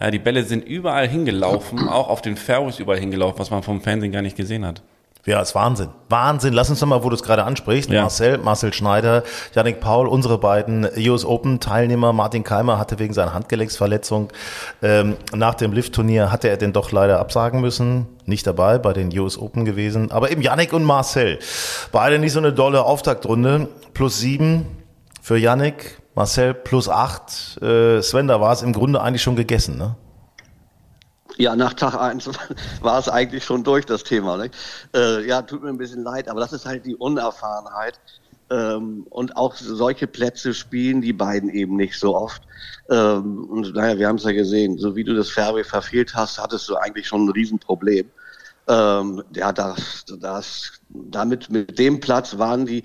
ja, 0.00 0.10
die 0.10 0.18
Bälle 0.18 0.44
sind 0.44 0.64
überall 0.64 1.08
hingelaufen, 1.08 1.88
auch 1.88 2.08
auf 2.08 2.22
den 2.22 2.36
Fairways 2.36 2.78
überall 2.78 2.98
hingelaufen, 2.98 3.38
was 3.38 3.50
man 3.50 3.62
vom 3.62 3.80
Fernsehen 3.80 4.12
gar 4.12 4.22
nicht 4.22 4.36
gesehen 4.36 4.66
hat. 4.66 4.82
Ja, 5.24 5.40
ist 5.40 5.54
Wahnsinn. 5.54 5.90
Wahnsinn. 6.08 6.52
Lass 6.52 6.68
uns 6.68 6.80
doch 6.80 6.88
mal, 6.88 7.04
wo 7.04 7.08
du 7.08 7.14
es 7.14 7.22
gerade 7.22 7.44
ansprichst. 7.44 7.88
Ja. 7.90 8.00
Marcel, 8.02 8.38
Marcel 8.38 8.72
Schneider, 8.72 9.22
Janik 9.54 9.78
Paul, 9.78 10.08
unsere 10.08 10.36
beiden 10.36 10.88
US 10.98 11.24
Open 11.24 11.60
Teilnehmer. 11.60 12.12
Martin 12.12 12.42
Keimer 12.42 12.76
hatte 12.76 12.98
wegen 12.98 13.14
seiner 13.14 13.32
Handgelenksverletzung 13.32 14.30
ähm, 14.82 15.16
nach 15.32 15.54
dem 15.54 15.72
Lift-Turnier 15.72 16.32
hatte 16.32 16.48
er 16.48 16.56
den 16.56 16.72
doch 16.72 16.90
leider 16.90 17.20
absagen 17.20 17.60
müssen. 17.60 18.08
Nicht 18.26 18.48
dabei 18.48 18.78
bei 18.78 18.92
den 18.92 19.16
US 19.16 19.38
Open 19.38 19.64
gewesen. 19.64 20.10
Aber 20.10 20.32
eben 20.32 20.42
Janik 20.42 20.72
und 20.72 20.82
Marcel. 20.82 21.38
Beide 21.92 22.18
nicht 22.18 22.32
so 22.32 22.40
eine 22.40 22.52
dolle 22.52 22.82
Auftaktrunde. 22.82 23.68
Plus 23.94 24.18
sieben 24.18 24.66
für 25.20 25.36
Janik, 25.36 26.01
Marcel 26.14 26.54
plus 26.54 26.88
acht. 26.88 27.60
Äh, 27.62 28.02
Sven, 28.02 28.28
da 28.28 28.40
war 28.40 28.52
es 28.52 28.62
im 28.62 28.72
Grunde 28.72 29.00
eigentlich 29.00 29.22
schon 29.22 29.36
gegessen, 29.36 29.78
ne? 29.78 29.96
Ja, 31.38 31.56
nach 31.56 31.72
Tag 31.72 31.94
eins 31.94 32.28
war 32.82 32.98
es 32.98 33.08
eigentlich 33.08 33.44
schon 33.44 33.64
durch, 33.64 33.86
das 33.86 34.04
Thema. 34.04 34.36
Ne? 34.36 34.50
Äh, 34.94 35.26
ja, 35.26 35.42
tut 35.42 35.62
mir 35.62 35.70
ein 35.70 35.78
bisschen 35.78 36.02
leid, 36.02 36.28
aber 36.28 36.40
das 36.40 36.52
ist 36.52 36.66
halt 36.66 36.84
die 36.84 36.94
Unerfahrenheit. 36.94 37.98
Ähm, 38.50 39.06
und 39.08 39.36
auch 39.36 39.54
solche 39.54 40.06
Plätze 40.06 40.52
spielen 40.52 41.00
die 41.00 41.14
beiden 41.14 41.48
eben 41.48 41.76
nicht 41.76 41.98
so 41.98 42.14
oft. 42.14 42.42
Ähm, 42.90 43.44
und 43.44 43.74
naja, 43.74 43.98
wir 43.98 44.08
haben 44.08 44.16
es 44.16 44.24
ja 44.24 44.32
gesehen, 44.32 44.76
so 44.76 44.94
wie 44.94 45.04
du 45.04 45.14
das 45.14 45.30
Fairway 45.30 45.64
verfehlt 45.64 46.14
hast, 46.14 46.38
hattest 46.38 46.68
du 46.68 46.76
eigentlich 46.76 47.06
schon 47.06 47.24
ein 47.24 47.30
Riesenproblem. 47.30 48.10
Ähm, 48.68 49.24
ja, 49.34 49.52
das, 49.52 50.04
das, 50.20 50.72
damit, 50.90 51.50
mit 51.50 51.78
dem 51.78 52.00
Platz 52.00 52.36
waren 52.36 52.66
die 52.66 52.84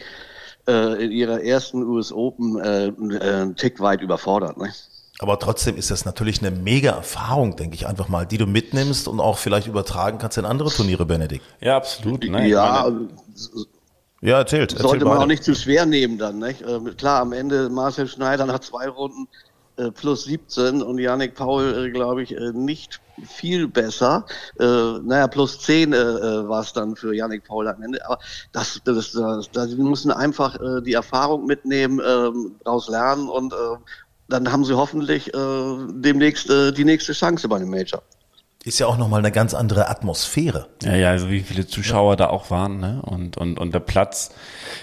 äh, 0.67 1.03
in 1.03 1.11
ihrer 1.11 1.41
ersten 1.43 1.83
US 1.83 2.11
Open 2.11 2.59
äh, 2.59 2.87
äh, 2.87 2.91
einen 3.19 3.55
Tick 3.55 3.79
weit 3.79 4.01
überfordert. 4.01 4.57
Ne? 4.57 4.73
Aber 5.19 5.39
trotzdem 5.39 5.77
ist 5.77 5.89
das 5.89 6.05
natürlich 6.05 6.43
eine 6.43 6.51
mega 6.51 6.91
Erfahrung, 6.91 7.55
denke 7.55 7.75
ich 7.75 7.87
einfach 7.87 8.07
mal, 8.07 8.25
die 8.25 8.37
du 8.37 8.45
mitnimmst 8.45 9.07
und 9.07 9.19
auch 9.19 9.37
vielleicht 9.37 9.67
übertragen 9.67 10.19
kannst 10.19 10.37
in 10.37 10.45
andere 10.45 10.69
Turniere, 10.69 11.05
Benedikt. 11.05 11.43
Ja, 11.59 11.77
absolut. 11.77 12.23
Nein, 12.29 12.49
ja, 12.49 12.91
ja, 14.21 14.39
erzählt. 14.39 14.71
Sollte 14.71 15.05
man 15.05 15.13
beide. 15.13 15.23
auch 15.23 15.27
nicht 15.27 15.43
zu 15.43 15.55
schwer 15.55 15.85
nehmen 15.85 16.17
dann. 16.17 16.39
Nicht? 16.39 16.61
Äh, 16.61 16.79
klar, 16.97 17.21
am 17.21 17.33
Ende 17.33 17.69
Marcel 17.69 18.07
Schneider 18.07 18.45
nach 18.45 18.59
zwei 18.59 18.87
Runden 18.89 19.27
plus 19.91 20.25
17 20.25 20.81
und 20.81 20.99
Yannick 20.99 21.35
Paul, 21.35 21.85
äh, 21.87 21.91
glaube 21.91 22.23
ich, 22.23 22.35
äh, 22.35 22.51
nicht 22.53 23.01
viel 23.25 23.67
besser. 23.67 24.25
Äh, 24.59 24.63
naja, 24.65 25.27
plus 25.27 25.59
10 25.59 25.93
äh, 25.93 25.97
äh, 25.97 26.47
war 26.47 26.61
es 26.61 26.73
dann 26.73 26.95
für 26.95 27.13
Yannick 27.13 27.45
Paul 27.45 27.67
am 27.67 27.81
Ende. 27.81 28.05
Aber 28.05 28.19
das, 28.51 28.81
das, 28.83 29.11
das, 29.11 29.51
das, 29.51 29.77
wir 29.77 29.83
müssen 29.83 30.11
einfach 30.11 30.55
äh, 30.55 30.81
die 30.81 30.93
Erfahrung 30.93 31.45
mitnehmen, 31.45 31.99
äh, 31.99 32.63
daraus 32.63 32.89
lernen 32.89 33.29
und 33.29 33.53
äh, 33.53 33.77
dann 34.29 34.51
haben 34.51 34.65
sie 34.65 34.75
hoffentlich 34.75 35.33
äh, 35.33 35.77
demnächst 35.89 36.49
äh, 36.49 36.71
die 36.71 36.85
nächste 36.85 37.13
Chance 37.13 37.47
bei 37.47 37.55
einem 37.55 37.69
Major. 37.69 38.03
Ist 38.67 38.79
ja 38.79 38.87
auch 38.87 38.97
nochmal 38.97 39.19
eine 39.19 39.31
ganz 39.31 39.53
andere 39.53 39.87
Atmosphäre. 39.87 40.67
Ja, 40.83 40.93
ja, 40.93 41.09
also 41.11 41.29
wie 41.29 41.39
viele 41.39 41.67
Zuschauer 41.67 42.11
ja. 42.11 42.15
da 42.17 42.27
auch 42.27 42.51
waren, 42.51 42.81
ne? 42.81 43.01
Und, 43.01 43.37
und, 43.37 43.57
und 43.57 43.73
der 43.73 43.79
Platz. 43.79 44.35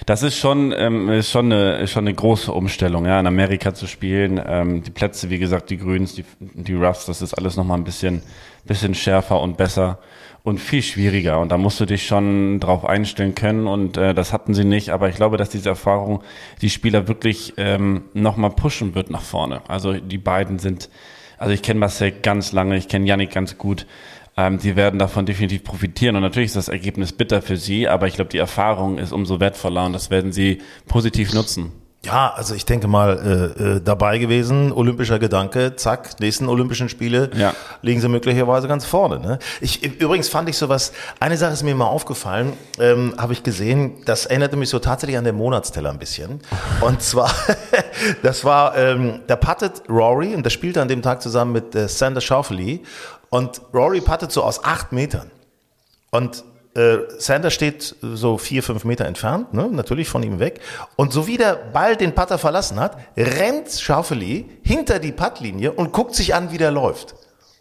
Das 0.07 0.23
ist 0.23 0.39
schon, 0.39 0.73
ähm, 0.75 1.11
ist 1.11 1.31
schon 1.31 1.53
eine, 1.53 1.77
ist 1.81 1.91
schon 1.91 2.05
eine 2.05 2.15
große 2.15 2.51
Umstellung, 2.51 3.05
ja, 3.05 3.21
in 3.21 3.27
Amerika 3.27 3.75
zu 3.75 3.87
spielen. 3.87 4.41
Ähm, 4.43 4.83
die 4.83 4.91
Plätze, 4.91 5.29
wie 5.29 5.39
gesagt, 5.39 5.69
die 5.69 5.77
Grüns, 5.77 6.15
die, 6.15 6.25
die 6.41 6.73
Roughs, 6.73 7.05
das 7.05 7.21
ist 7.21 7.35
alles 7.35 7.57
nochmal 7.57 7.77
ein 7.77 7.85
bisschen, 7.85 8.23
bisschen 8.65 8.95
schärfer 8.95 9.39
und 9.39 9.59
besser 9.59 9.99
und 10.45 10.61
viel 10.61 10.83
schwieriger. 10.83 11.39
Und 11.39 11.53
da 11.53 11.59
musst 11.59 11.79
du 11.79 11.85
dich 11.85 12.07
schon 12.07 12.61
drauf 12.61 12.87
einstellen 12.87 13.35
können. 13.35 13.67
Und 13.67 13.99
äh, 13.99 14.15
das 14.15 14.33
hatten 14.33 14.55
sie 14.55 14.65
nicht. 14.65 14.95
Aber 14.95 15.11
ich 15.11 15.17
glaube, 15.17 15.37
dass 15.37 15.51
diese 15.51 15.69
Erfahrung 15.69 16.23
die 16.63 16.71
Spieler 16.71 17.07
wirklich 17.07 17.53
ähm, 17.59 18.05
nochmal 18.15 18.53
pushen 18.53 18.95
wird 18.95 19.11
nach 19.11 19.21
vorne. 19.21 19.61
Also 19.69 19.93
die 19.93 20.17
beiden 20.17 20.59
sind 20.59 20.89
also 21.39 21.53
ich 21.53 21.63
kenne 21.63 21.81
Marcel 21.81 22.13
ganz 22.13 22.53
lange, 22.53 22.77
ich 22.77 22.89
kenne 22.89 23.07
Yannick 23.07 23.33
ganz 23.33 23.59
gut. 23.59 23.87
Ähm, 24.37 24.59
die 24.59 24.75
werden 24.75 24.99
davon 24.99 25.27
definitiv 25.27 25.63
profitieren. 25.63 26.17
Und 26.17 26.23
natürlich 26.23 26.49
ist 26.49 26.57
das 26.57 26.69
Ergebnis 26.69 27.13
bitter 27.13 27.41
für 27.41 27.57
sie, 27.57 27.89
aber 27.89 28.07
ich 28.09 28.15
glaube, 28.15 28.31
die 28.31 28.39
Erfahrung 28.39 28.99
ist 28.99 29.13
umso 29.13 29.39
wertvoller 29.41 29.87
und 29.87 29.93
das 29.93 30.11
werden 30.11 30.33
sie 30.33 30.59
positiv 30.89 31.33
nutzen. 31.33 31.73
Ja, 32.05 32.35
also 32.35 32.55
ich 32.55 32.67
denke 32.67 32.87
mal, 32.87 33.55
äh, 33.59 33.63
äh, 33.63 33.81
dabei 33.81 34.19
gewesen, 34.19 34.73
olympischer 34.73 35.19
Gedanke, 35.19 35.75
zack, 35.77 36.21
nächsten 36.21 36.49
Olympischen 36.49 36.91
Spiele 36.91 37.31
ja. 37.35 37.55
liegen 37.81 38.01
sie 38.01 38.09
möglicherweise 38.09 38.69
ganz 38.69 38.85
vorne. 38.85 39.21
Ne? 39.21 39.39
Ich, 39.63 39.83
übrigens 39.83 40.29
fand 40.29 40.49
ich 40.51 40.59
sowas, 40.59 40.93
eine 41.19 41.39
Sache 41.39 41.55
ist 41.55 41.63
mir 41.63 41.75
mal 41.75 41.87
aufgefallen, 41.87 42.53
ähm, 42.79 43.15
habe 43.17 43.33
ich 43.33 43.43
gesehen, 43.43 44.03
das 44.05 44.27
erinnerte 44.27 44.57
mich 44.57 44.69
so 44.69 44.79
tatsächlich 44.79 45.17
an 45.17 45.25
den 45.25 45.37
Monatsteller 45.37 45.91
ein 45.91 45.99
bisschen. 45.99 46.41
Und 46.83 47.03
zwar, 47.03 47.33
das 48.23 48.45
war, 48.45 48.77
ähm, 48.77 49.21
da 49.27 49.37
puttet 49.37 49.83
Rory, 49.89 50.35
und 50.35 50.45
der 50.45 50.51
spielte 50.51 50.83
an 50.83 50.89
dem 50.89 51.01
Tag 51.01 51.23
zusammen 51.23 51.53
mit 51.53 51.75
äh, 51.75 51.89
Sander 51.89 52.21
Schauffele, 52.21 52.81
und 53.31 53.63
Rory 53.73 54.01
puttet 54.01 54.31
so 54.31 54.43
aus 54.43 54.63
acht 54.63 54.93
Metern. 54.93 55.31
Und 56.11 56.45
äh, 56.75 56.99
Sander 57.19 57.51
steht 57.51 57.95
so 58.01 58.39
vier, 58.39 58.63
fünf 58.63 58.85
Meter 58.85 59.05
entfernt, 59.07 59.55
ne, 59.55 59.69
natürlich 59.71 60.09
von 60.09 60.23
ihm 60.23 60.41
weg. 60.41 60.61
Und 60.97 61.13
so 61.13 61.27
wie 61.27 61.37
der 61.37 61.55
Ball 61.55 61.97
den 61.97 62.15
Putter 62.15 62.39
verlassen 62.39 62.81
hat, 62.81 62.99
rennt 63.17 63.71
Schaufeli 63.71 64.47
hinter 64.63 64.99
die 64.99 65.13
Puttlinie 65.13 65.73
und 65.73 65.93
guckt 65.93 66.15
sich 66.15 66.35
an, 66.35 66.51
wie 66.53 66.59
der 66.59 66.71
läuft. 66.71 67.15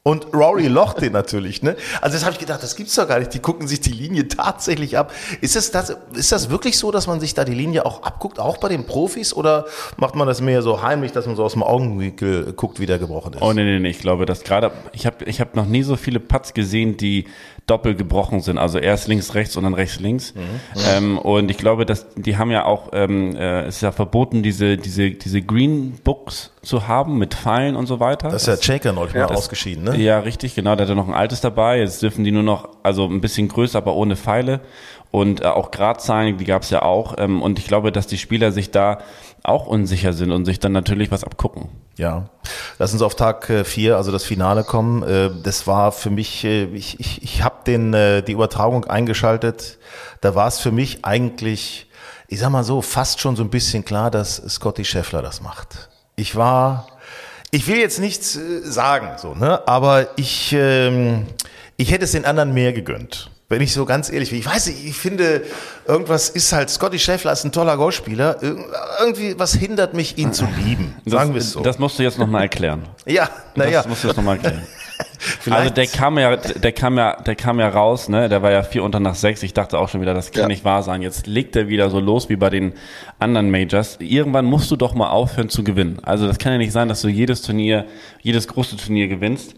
Und 0.06 0.34
Rory 0.34 0.68
locht 0.68 1.02
den 1.02 1.14
natürlich, 1.14 1.64
ne? 1.64 1.78
Also 2.02 2.16
das 2.16 2.26
habe 2.26 2.34
ich 2.34 2.40
gedacht, 2.40 2.62
das 2.62 2.76
gibt's 2.76 2.94
doch 2.96 3.08
gar 3.08 3.20
nicht. 3.20 3.34
Die 3.34 3.40
gucken 3.40 3.70
sich 3.70 3.80
die 3.80 3.94
Linie 3.94 4.28
tatsächlich 4.28 4.98
ab. 4.98 5.14
Ist 5.40 5.56
das, 5.56 5.72
das, 5.72 5.96
ist 6.14 6.34
das 6.34 6.50
wirklich 6.50 6.78
so, 6.78 6.92
dass 6.92 7.08
man 7.08 7.22
sich 7.22 7.34
da 7.36 7.46
die 7.46 7.54
Linie 7.54 7.86
auch 7.86 8.04
abguckt, 8.04 8.38
auch 8.38 8.58
bei 8.58 8.68
den 8.68 8.86
Profis? 8.86 9.34
Oder 9.34 9.66
macht 9.96 10.16
man 10.16 10.28
das 10.28 10.42
mehr 10.42 10.62
so 10.62 10.82
heimlich, 10.82 11.14
dass 11.14 11.26
man 11.26 11.38
so 11.38 11.44
aus 11.46 11.54
dem 11.54 11.64
Augenwinkel 11.64 12.52
guckt, 12.52 12.82
wie 12.82 12.86
der 12.86 13.00
gebrochen 13.00 13.36
ist? 13.36 13.42
Oh 13.42 13.54
nee, 13.54 13.64
nee, 13.64 13.80
nee. 13.80 13.92
Ich 13.92 14.00
glaube, 14.00 14.26
dass 14.26 14.44
gerade, 14.44 14.72
ich 14.92 15.06
habe 15.06 15.24
ich 15.24 15.40
hab 15.40 15.56
noch 15.56 15.66
nie 15.66 15.84
so 15.84 15.96
viele 15.96 16.20
Putts 16.20 16.54
gesehen, 16.54 16.98
die 16.98 17.26
doppelt 17.66 17.98
gebrochen 17.98 18.42
sind. 18.42 18.58
Also 18.58 18.78
erst 18.78 19.08
links, 19.08 19.36
rechts 19.36 19.56
und 19.56 19.64
dann 19.64 19.74
rechts, 19.74 20.00
links. 20.00 20.36
Mhm. 20.36 20.42
Ähm, 20.90 21.18
und 21.18 21.50
ich 21.50 21.58
glaube, 21.58 21.86
dass 21.86 22.08
die 22.16 22.38
haben 22.38 22.52
ja 22.52 22.66
auch, 22.66 22.90
ähm, 22.94 23.36
äh, 23.36 23.62
es 23.64 23.78
ist 23.78 23.82
ja 23.82 23.92
verboten, 23.92 24.44
diese, 24.44 24.78
diese, 24.78 25.12
diese 25.12 25.42
Green 25.42 25.94
Books 26.04 26.52
zu 26.62 26.88
haben 26.88 27.18
mit 27.18 27.34
Pfeilen 27.34 27.76
und 27.76 27.86
so 27.86 28.00
weiter. 28.00 28.30
Das 28.30 28.48
ist 28.48 28.48
ja 28.48 28.62
Shaker 28.62 28.92
neulich 28.92 29.14
ja, 29.14 29.28
mal 29.28 29.36
ausgeschieden, 29.36 29.86
ne? 29.86 29.98
Ja, 29.98 30.20
richtig, 30.20 30.56
genau. 30.56 30.76
Da 30.76 30.84
hat 30.84 30.90
er 30.90 30.96
noch 30.96 31.08
ein 31.08 31.14
altes 31.14 31.40
dabei. 31.40 31.80
Jetzt 31.80 32.02
dürfen 32.02 32.26
die 32.26 32.32
nur 32.32 32.44
noch, 32.44 32.70
also 32.84 33.06
ein 33.06 33.22
bisschen 33.22 33.48
größer, 33.48 33.78
aber 33.78 33.96
ohne 33.96 34.16
Pfeile. 34.16 34.60
Und 35.14 35.42
äh, 35.42 35.46
auch 35.46 35.70
Gradzahlen, 35.70 36.40
die 36.40 36.44
gab 36.44 36.64
es 36.64 36.72
ja 36.72 36.82
auch. 36.82 37.14
Ähm, 37.20 37.44
und 37.44 37.60
ich 37.60 37.68
glaube, 37.68 37.92
dass 37.92 38.08
die 38.08 38.18
Spieler 38.18 38.52
sich 38.52 38.72
da 38.72 38.98
auch 39.44 39.68
unsicher 39.68 40.12
sind 40.12 40.32
und 40.32 40.46
sich 40.46 40.58
dann 40.60 40.72
natürlich 40.72 41.12
was 41.12 41.24
abgucken. 41.24 41.70
Ja, 41.98 42.30
lass 42.80 42.94
uns 42.94 43.04
auf 43.04 43.14
Tag 43.14 43.48
äh, 43.52 43.64
vier, 43.64 43.98
also 43.98 44.12
das 44.12 44.24
Finale 44.24 44.64
kommen. 44.64 45.04
Äh, 45.04 45.30
das 45.44 45.68
war 45.68 45.92
für 45.92 46.10
mich, 46.10 46.44
äh, 46.46 46.64
ich, 46.64 47.00
ich, 47.00 47.22
ich 47.22 47.44
habe 47.44 47.58
den 47.68 47.92
die 47.92 48.32
Übertragung 48.32 48.86
eingeschaltet. 48.86 49.78
Da 50.22 50.34
war 50.34 50.48
es 50.48 50.58
für 50.58 50.72
mich 50.72 51.06
eigentlich, 51.06 51.92
ich 52.28 52.40
sag 52.40 52.50
mal 52.50 52.64
so, 52.64 52.82
fast 52.82 53.22
schon 53.22 53.36
so 53.36 53.44
ein 53.44 53.52
bisschen 53.52 53.86
klar, 53.86 54.10
dass 54.10 54.38
Scotty 54.38 54.84
Scheffler 54.84 55.22
das 55.22 55.42
macht. 55.42 55.90
Ich 56.16 56.36
war, 56.36 56.88
ich 57.52 57.68
will 57.68 57.78
jetzt 57.78 58.00
nichts 58.00 58.40
sagen, 58.64 59.10
so, 59.20 59.36
ne, 59.36 59.62
aber 59.68 60.08
ich, 60.16 60.56
ähm, 60.58 61.28
ich 61.78 61.92
hätte 61.92 62.06
es 62.06 62.14
den 62.14 62.26
anderen 62.26 62.56
mehr 62.56 62.74
gegönnt 62.74 63.30
wenn 63.50 63.62
ich 63.62 63.74
so 63.74 63.86
ganz 63.86 64.12
ehrlich 64.12 64.30
bin. 64.30 64.40
Ich 64.40 64.46
weiß 64.46 64.68
nicht, 64.68 64.86
ich 64.86 64.96
finde, 64.96 65.44
irgendwas 65.88 66.30
ist 66.30 66.52
halt, 66.54 66.70
Scotty 66.70 67.00
Scheffler 67.00 67.34
ist 67.34 67.44
ein 67.44 67.52
toller 67.52 67.78
Golfspieler. 67.78 68.38
Irgendwie, 69.00 69.38
was 69.38 69.54
hindert 69.54 69.94
mich, 69.94 70.18
ihn 70.18 70.34
zu 70.34 70.46
lieben? 70.64 70.96
Sagen 71.06 71.34
wir 71.34 71.42
es 71.42 71.52
so. 71.52 71.62
Das 71.62 71.80
musst 71.80 72.00
du 72.00 72.04
jetzt 72.04 72.18
nochmal 72.18 72.44
erklären. 72.44 72.84
Ja, 73.06 73.30
naja. 73.56 73.80
Das 73.80 73.88
musst 73.88 74.04
du 74.04 74.08
jetzt 74.08 74.18
nochmal 74.18 74.38
erklären. 74.38 74.64
Also 75.50 75.70
der 75.70 75.88
kam 75.88 76.18
ja, 76.18 76.36
der 76.36 76.72
kam 76.72 76.98
ja, 76.98 77.22
der 77.22 77.36
kam 77.36 77.60
ja 77.60 77.70
raus, 77.70 78.10
ne? 78.10 78.30
Der 78.30 78.42
war 78.42 78.52
ja 78.52 78.64
vier 78.64 78.84
unter 78.84 79.00
nach 79.00 79.16
sechs. 79.16 79.44
Ich 79.44 79.54
dachte 79.54 79.80
auch 79.80 79.90
schon 79.90 80.02
wieder, 80.02 80.14
das 80.14 80.32
kann 80.32 80.44
ja. 80.44 80.48
nicht 80.48 80.66
wahr 80.66 80.84
sein. 80.84 81.02
Jetzt 81.02 81.28
legt 81.28 81.56
er 81.56 81.68
wieder 81.68 81.90
so 81.90 82.00
los 82.00 82.30
wie 82.30 82.36
bei 82.36 82.50
den 82.50 82.74
anderen 83.20 83.52
Majors. 83.52 83.98
Irgendwann 84.00 84.46
musst 84.46 84.72
du 84.72 84.76
doch 84.76 84.94
mal 84.94 85.10
aufhören 85.10 85.50
zu 85.50 85.64
gewinnen. 85.64 86.00
Also 86.04 86.28
das 86.28 86.38
kann 86.38 86.52
ja 86.52 86.58
nicht 86.58 86.72
sein, 86.72 86.90
dass 86.90 87.02
du 87.02 87.08
jedes 87.08 87.42
Turnier, 87.42 87.86
jedes 88.22 88.48
große 88.48 88.78
Turnier 88.78 89.08
gewinnst. 89.08 89.56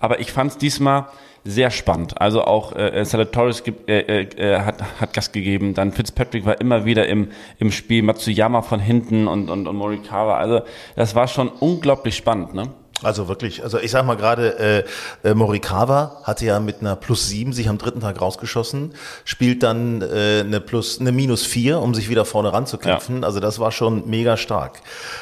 Aber 0.00 0.20
ich 0.20 0.32
fand 0.32 0.52
es 0.52 0.58
diesmal 0.58 1.06
sehr 1.44 1.70
spannend. 1.70 2.20
Also 2.20 2.44
auch 2.44 2.76
äh, 2.76 3.04
Salatoris 3.04 3.64
gibt, 3.64 3.88
äh, 3.88 4.00
äh, 4.00 4.22
äh, 4.36 4.60
hat, 4.60 4.82
hat 5.00 5.14
Gas 5.14 5.32
gegeben. 5.32 5.74
Dann 5.74 5.92
Fitzpatrick 5.92 6.44
war 6.44 6.60
immer 6.60 6.84
wieder 6.84 7.06
im, 7.06 7.28
im 7.58 7.72
Spiel. 7.72 8.02
Matsuyama 8.02 8.62
von 8.62 8.80
hinten 8.80 9.26
und, 9.26 9.48
und, 9.48 9.66
und 9.66 9.76
Morikawa. 9.76 10.36
Also 10.36 10.60
das 10.94 11.14
war 11.14 11.26
schon 11.26 11.48
unglaublich 11.48 12.16
spannend. 12.16 12.54
Ne? 12.54 12.68
Also 13.02 13.28
wirklich, 13.28 13.62
also 13.62 13.78
ich 13.78 13.90
sag 13.90 14.04
mal 14.04 14.16
gerade, 14.16 14.84
äh, 15.24 15.28
äh, 15.28 15.34
Morikawa 15.34 16.20
hatte 16.24 16.44
ja 16.46 16.58
mit 16.58 16.80
einer 16.80 16.96
plus 16.96 17.28
sieben 17.28 17.52
sich 17.52 17.68
am 17.68 17.78
dritten 17.78 18.00
Tag 18.00 18.20
rausgeschossen, 18.20 18.94
spielt 19.24 19.62
dann 19.62 20.02
äh, 20.02 20.40
eine 20.40 20.60
plus 20.60 21.00
eine 21.00 21.12
minus 21.12 21.46
vier, 21.46 21.80
um 21.80 21.94
sich 21.94 22.08
wieder 22.08 22.24
vorne 22.24 22.52
ranzukämpfen. 22.52 23.20
Ja. 23.20 23.26
Also 23.26 23.40
das 23.40 23.60
war 23.60 23.70
schon 23.70 24.08
mega 24.08 24.36
stark. 24.36 24.80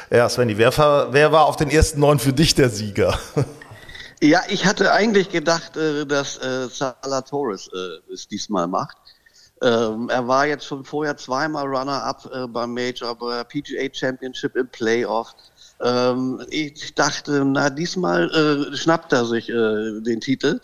Ja, 0.09 0.27
Svenny, 0.27 0.57
wer, 0.57 0.71
wer 1.11 1.31
war 1.31 1.45
auf 1.45 1.55
den 1.55 1.69
ersten 1.69 1.99
neun 1.99 2.19
für 2.19 2.33
dich 2.33 2.55
der 2.55 2.69
Sieger? 2.69 3.17
Ja, 4.19 4.41
ich 4.49 4.65
hatte 4.65 4.91
eigentlich 4.93 5.29
gedacht, 5.29 5.77
äh, 5.77 6.03
dass 6.03 6.39
äh, 6.39 6.67
Salah 6.69 7.21
Torres 7.21 7.69
äh, 7.71 8.11
es 8.11 8.27
diesmal 8.27 8.65
macht. 8.65 8.97
Ähm, 9.61 10.09
er 10.09 10.27
war 10.27 10.45
jetzt 10.47 10.65
schon 10.65 10.83
vorher 10.83 11.17
zweimal 11.17 11.65
Runner-up 11.65 12.29
äh, 12.33 12.47
beim 12.47 12.73
Major, 12.73 13.15
bei 13.15 13.43
PGA 13.43 13.87
Championship 13.91 14.55
im 14.55 14.67
Playoff. 14.69 15.35
Ähm, 15.83 16.41
ich 16.49 16.95
dachte, 16.95 17.43
na, 17.45 17.69
diesmal 17.69 18.29
äh, 18.31 18.75
schnappt 18.75 19.13
er 19.13 19.25
sich 19.25 19.49
äh, 19.49 20.01
den 20.01 20.21
Titel. 20.21 20.59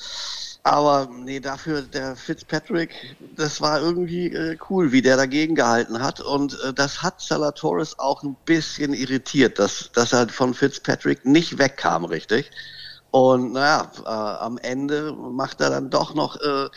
Aber 0.65 1.09
nee, 1.11 1.41
dafür 1.41 1.81
der 1.81 2.15
Fitzpatrick, 2.15 3.17
das 3.35 3.59
war 3.59 3.81
irgendwie 3.81 4.27
äh, 4.27 4.57
cool, 4.69 4.93
wie 4.93 5.01
der 5.01 5.17
dagegen 5.17 5.55
gehalten 5.55 6.01
hat. 6.01 6.21
Und 6.21 6.57
äh, 6.63 6.73
das 6.73 7.03
hat 7.03 7.19
Salatoris 7.19 7.99
auch 7.99 8.23
ein 8.23 8.37
bisschen 8.45 8.93
irritiert, 8.93 9.59
dass, 9.59 9.91
dass 9.91 10.13
er 10.13 10.29
von 10.29 10.53
Fitzpatrick 10.53 11.25
nicht 11.25 11.57
wegkam, 11.57 12.05
richtig. 12.05 12.49
Und 13.11 13.51
naja, 13.51 13.91
äh, 14.05 14.09
am 14.09 14.57
Ende 14.57 15.11
macht 15.13 15.59
er 15.59 15.69
dann 15.69 15.89
doch 15.89 16.15
noch 16.15 16.37
äh, 16.41 16.69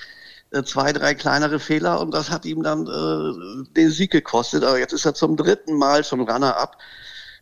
zwei, 0.65 0.93
drei 0.93 1.15
kleinere 1.15 1.61
Fehler 1.61 2.01
und 2.01 2.13
das 2.13 2.31
hat 2.31 2.45
ihm 2.45 2.63
dann 2.65 2.87
äh, 2.87 3.73
den 3.73 3.91
Sieg 3.91 4.11
gekostet. 4.11 4.65
Aber 4.65 4.79
jetzt 4.79 4.93
ist 4.93 5.07
er 5.07 5.15
zum 5.15 5.37
dritten 5.37 5.79
Mal 5.79 6.03
schon 6.03 6.21
Runner-up. 6.29 6.77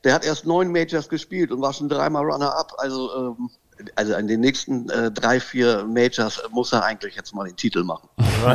Der 0.04 0.14
hat 0.14 0.24
erst 0.24 0.46
neun 0.46 0.70
Majors 0.70 1.08
gespielt 1.08 1.50
und 1.50 1.60
war 1.60 1.72
schon 1.72 1.88
dreimal 1.88 2.24
Runner-up. 2.24 2.74
Also 2.78 3.10
ähm, 3.16 3.50
also 3.96 4.14
in 4.14 4.28
den 4.28 4.40
nächsten 4.40 4.88
äh, 4.90 5.10
drei, 5.10 5.40
vier 5.40 5.84
Majors 5.84 6.40
muss 6.50 6.72
er 6.72 6.84
eigentlich 6.84 7.16
jetzt 7.16 7.34
mal 7.34 7.44
den 7.44 7.56
Titel 7.56 7.82
machen. 7.82 8.08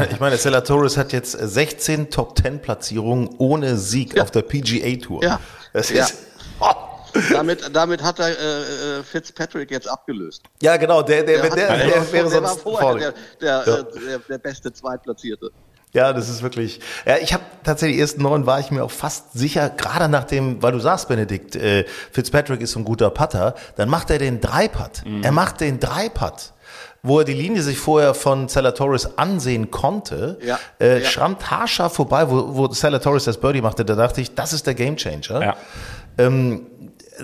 Ich 0.09 0.19
meine, 0.19 0.37
Stella 0.37 0.61
Torres 0.61 0.97
hat 0.97 1.11
jetzt 1.11 1.31
16 1.31 2.09
Top-10-Platzierungen 2.09 3.29
ohne 3.37 3.75
Sieg 3.77 4.15
ja. 4.15 4.23
auf 4.23 4.31
der 4.31 4.43
PGA 4.43 4.95
Tour. 5.05 5.23
Ja. 5.23 5.39
Das 5.73 5.91
ist, 5.91 5.97
ja. 5.97 6.07
Oh 6.61 6.89
damit, 7.31 7.69
damit 7.73 8.03
hat 8.03 8.19
er 8.19 8.27
äh, 8.27 8.99
äh, 8.99 9.03
Fitzpatrick 9.03 9.71
jetzt 9.71 9.87
abgelöst. 9.87 10.43
Ja, 10.61 10.77
genau, 10.77 11.01
der, 11.01 11.23
der, 11.23 11.41
der, 11.41 11.49
der, 11.49 11.77
der, 11.77 12.11
wäre 12.11 12.29
der 12.29 12.29
sonst 12.29 12.65
war 12.65 12.73
vorher 12.73 13.13
der, 13.39 13.63
der, 13.65 13.73
ja. 13.73 13.83
der, 13.83 14.19
der 14.19 14.37
beste 14.37 14.71
Zweitplatzierte. 14.71 15.51
Ja, 15.93 16.13
das 16.13 16.29
ist 16.29 16.43
wirklich. 16.43 16.79
Ja, 17.05 17.17
ich 17.17 17.33
habe 17.33 17.43
tatsächlich 17.63 17.97
die 17.97 18.01
ersten 18.01 18.21
neun 18.21 18.45
war 18.45 18.59
ich 18.59 18.69
mir 18.69 18.83
auch 18.83 18.91
fast 18.91 19.33
sicher, 19.33 19.69
gerade 19.69 20.07
nach 20.07 20.23
dem, 20.23 20.61
weil 20.61 20.71
du 20.71 20.79
sagst, 20.79 21.07
Benedikt, 21.07 21.55
äh, 21.55 21.85
Fitzpatrick 22.11 22.61
ist 22.61 22.73
so 22.73 22.79
ein 22.79 22.85
guter 22.85 23.09
Putter, 23.09 23.55
dann 23.75 23.89
macht 23.89 24.11
er 24.11 24.19
den 24.19 24.39
Dreipad. 24.39 25.03
Mhm. 25.05 25.23
Er 25.23 25.31
macht 25.31 25.61
den 25.61 25.79
Dreipad 25.79 26.53
wo 27.01 27.19
er 27.19 27.25
die 27.25 27.33
Linie 27.33 27.61
sich 27.61 27.77
vorher 27.77 28.13
von 28.13 28.49
Salatoris 28.49 29.17
ansehen 29.17 29.71
konnte, 29.71 30.37
ja, 30.43 30.59
äh, 30.79 31.01
ja. 31.01 31.05
schrammt 31.05 31.49
haarscharf 31.49 31.93
vorbei, 31.93 32.29
wo, 32.29 32.55
wo 32.55 32.71
Salatoris 32.71 33.23
das 33.23 33.37
Birdie 33.37 33.61
machte. 33.61 33.85
Da 33.85 33.95
dachte 33.95 34.21
ich, 34.21 34.35
das 34.35 34.53
ist 34.53 34.67
der 34.67 34.73
Gamechanger. 34.73 35.41
Ja. 35.41 35.55
Ähm, 36.17 36.67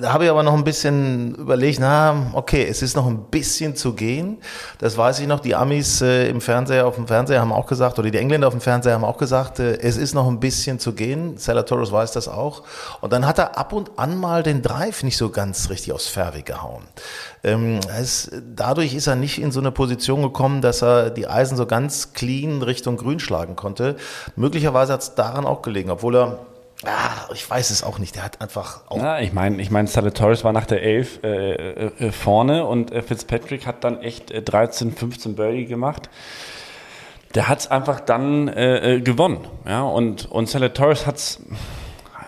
da 0.01 0.13
habe 0.13 0.25
ich 0.25 0.29
aber 0.29 0.43
noch 0.43 0.53
ein 0.53 0.63
bisschen 0.63 1.35
überlegt, 1.35 1.79
na, 1.79 2.27
okay, 2.33 2.65
es 2.69 2.81
ist 2.81 2.95
noch 2.95 3.07
ein 3.07 3.25
bisschen 3.29 3.75
zu 3.75 3.93
gehen. 3.93 4.37
Das 4.79 4.97
weiß 4.97 5.19
ich 5.19 5.27
noch. 5.27 5.39
Die 5.39 5.55
Amis 5.55 6.01
äh, 6.01 6.27
im 6.27 6.41
Fernseher, 6.41 6.87
auf 6.87 6.95
dem 6.95 7.07
Fernseher 7.07 7.41
haben 7.41 7.53
auch 7.53 7.65
gesagt, 7.65 7.97
oder 7.99 8.09
die 8.09 8.17
Engländer 8.17 8.47
auf 8.47 8.53
dem 8.53 8.61
Fernseher 8.61 8.93
haben 8.93 9.03
auch 9.03 9.17
gesagt, 9.17 9.59
äh, 9.59 9.77
es 9.77 9.97
ist 9.97 10.13
noch 10.13 10.27
ein 10.27 10.39
bisschen 10.39 10.79
zu 10.79 10.93
gehen. 10.93 11.37
Salatoris 11.37 11.91
weiß 11.91 12.11
das 12.11 12.27
auch. 12.27 12.63
Und 13.01 13.13
dann 13.13 13.25
hat 13.25 13.37
er 13.37 13.57
ab 13.57 13.73
und 13.73 13.91
an 13.97 14.17
mal 14.17 14.43
den 14.43 14.61
Drive 14.61 15.03
nicht 15.03 15.17
so 15.17 15.29
ganz 15.29 15.69
richtig 15.69 15.93
aus 15.93 16.07
Fairweg 16.07 16.45
gehauen. 16.45 16.83
Ähm, 17.43 17.79
es, 17.99 18.31
dadurch 18.55 18.93
ist 18.93 19.07
er 19.07 19.15
nicht 19.15 19.41
in 19.41 19.51
so 19.51 19.59
eine 19.59 19.71
Position 19.71 20.21
gekommen, 20.21 20.61
dass 20.61 20.81
er 20.81 21.09
die 21.09 21.27
Eisen 21.27 21.57
so 21.57 21.65
ganz 21.65 22.13
clean 22.13 22.61
Richtung 22.61 22.97
Grün 22.97 23.19
schlagen 23.19 23.55
konnte. 23.55 23.95
Möglicherweise 24.35 24.93
hat 24.93 25.01
es 25.01 25.15
daran 25.15 25.45
auch 25.45 25.61
gelegen, 25.61 25.89
obwohl 25.89 26.15
er 26.15 26.39
Ah, 26.85 27.29
ich 27.33 27.49
weiß 27.49 27.71
es 27.71 27.83
auch 27.83 27.99
nicht. 27.99 28.15
Der 28.15 28.23
hat 28.23 28.41
einfach 28.41 28.81
auch. 28.87 28.97
Ja, 28.97 29.19
ich 29.19 29.33
meine, 29.33 29.61
ich 29.61 29.71
meine, 29.71 29.87
Salatoris 29.87 30.43
war 30.43 30.53
nach 30.53 30.65
der 30.65 30.83
11 30.83 31.23
äh, 31.23 31.53
äh, 31.53 32.11
vorne 32.11 32.65
und 32.65 32.91
äh, 32.91 33.01
Fitzpatrick 33.01 33.65
hat 33.65 33.83
dann 33.83 34.01
echt 34.01 34.31
13, 34.33 34.91
15 34.93 35.35
Birdie 35.35 35.65
gemacht. 35.65 36.09
Der 37.33 37.47
hat 37.47 37.59
es 37.59 37.71
einfach 37.71 37.99
dann 37.99 38.47
äh, 38.47 38.95
äh, 38.95 39.01
gewonnen. 39.01 39.45
Ja, 39.67 39.81
und, 39.83 40.31
und 40.31 40.47
Salatoris 40.47 41.05
hat 41.05 41.17
es. 41.17 41.41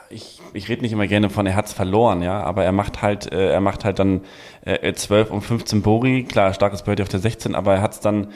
Ich, 0.10 0.42
ich 0.54 0.70
rede 0.70 0.82
nicht 0.82 0.94
immer 0.94 1.08
gerne 1.08 1.30
von, 1.30 1.46
er 1.46 1.56
hat 1.56 1.66
es 1.66 1.74
verloren, 1.74 2.22
ja, 2.22 2.42
aber 2.42 2.64
er 2.64 2.72
macht 2.72 3.02
halt, 3.02 3.32
äh, 3.32 3.52
er 3.52 3.60
macht 3.60 3.84
halt 3.84 4.00
dann 4.00 4.22
äh, 4.64 4.94
12 4.94 5.32
und 5.32 5.42
15 5.42 5.82
Bori, 5.82 6.24
klar, 6.24 6.54
starkes 6.54 6.84
Birdie 6.84 7.04
auf 7.04 7.10
der 7.10 7.20
16, 7.20 7.56
aber 7.56 7.76
er 7.76 7.82
hat 7.82 7.94
es 7.94 8.00
dann 8.00 8.28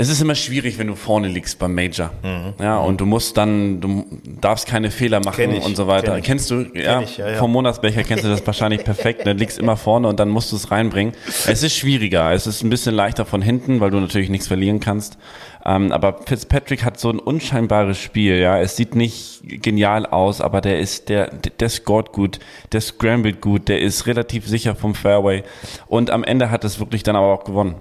es 0.00 0.08
ist 0.08 0.22
immer 0.22 0.34
schwierig, 0.34 0.78
wenn 0.78 0.86
du 0.86 0.94
vorne 0.94 1.28
liegst 1.28 1.58
beim 1.58 1.74
Major. 1.74 2.10
Mhm. 2.22 2.54
Ja, 2.58 2.78
und 2.78 3.02
du 3.02 3.04
musst 3.04 3.36
dann, 3.36 3.82
du 3.82 4.06
darfst 4.40 4.66
keine 4.66 4.90
Fehler 4.90 5.20
machen 5.20 5.58
und 5.58 5.76
so 5.76 5.88
weiter. 5.88 6.14
Kenn 6.14 6.22
kennst 6.22 6.50
du, 6.50 6.62
ja, 6.72 7.02
ich, 7.02 7.18
ja, 7.18 7.32
ja, 7.32 7.36
vom 7.36 7.52
Monatsbecher 7.52 8.02
kennst 8.02 8.24
du 8.24 8.28
das 8.28 8.46
wahrscheinlich 8.46 8.82
perfekt. 8.82 9.26
Du 9.26 9.32
liegst 9.32 9.58
immer 9.58 9.76
vorne 9.76 10.08
und 10.08 10.18
dann 10.18 10.30
musst 10.30 10.52
du 10.52 10.56
es 10.56 10.70
reinbringen. 10.70 11.12
Es 11.46 11.62
ist 11.62 11.74
schwieriger. 11.74 12.32
Es 12.32 12.46
ist 12.46 12.62
ein 12.62 12.70
bisschen 12.70 12.94
leichter 12.94 13.26
von 13.26 13.42
hinten, 13.42 13.80
weil 13.80 13.90
du 13.90 14.00
natürlich 14.00 14.30
nichts 14.30 14.46
verlieren 14.46 14.80
kannst. 14.80 15.18
Ähm, 15.66 15.92
aber 15.92 16.18
Fitzpatrick 16.24 16.82
hat 16.82 16.98
so 16.98 17.10
ein 17.10 17.18
unscheinbares 17.18 17.98
Spiel, 17.98 18.38
ja. 18.38 18.58
Es 18.58 18.76
sieht 18.76 18.94
nicht 18.94 19.42
genial 19.42 20.06
aus, 20.06 20.40
aber 20.40 20.62
der 20.62 20.80
ist, 20.80 21.10
der, 21.10 21.26
der 21.28 21.68
scored 21.68 22.12
gut, 22.12 22.38
der 22.72 22.80
scrambled 22.80 23.42
gut, 23.42 23.68
der 23.68 23.82
ist 23.82 24.06
relativ 24.06 24.48
sicher 24.48 24.74
vom 24.74 24.94
Fairway. 24.94 25.42
Und 25.88 26.08
am 26.10 26.24
Ende 26.24 26.50
hat 26.50 26.64
es 26.64 26.80
wirklich 26.80 27.02
dann 27.02 27.16
aber 27.16 27.34
auch 27.34 27.44
gewonnen. 27.44 27.74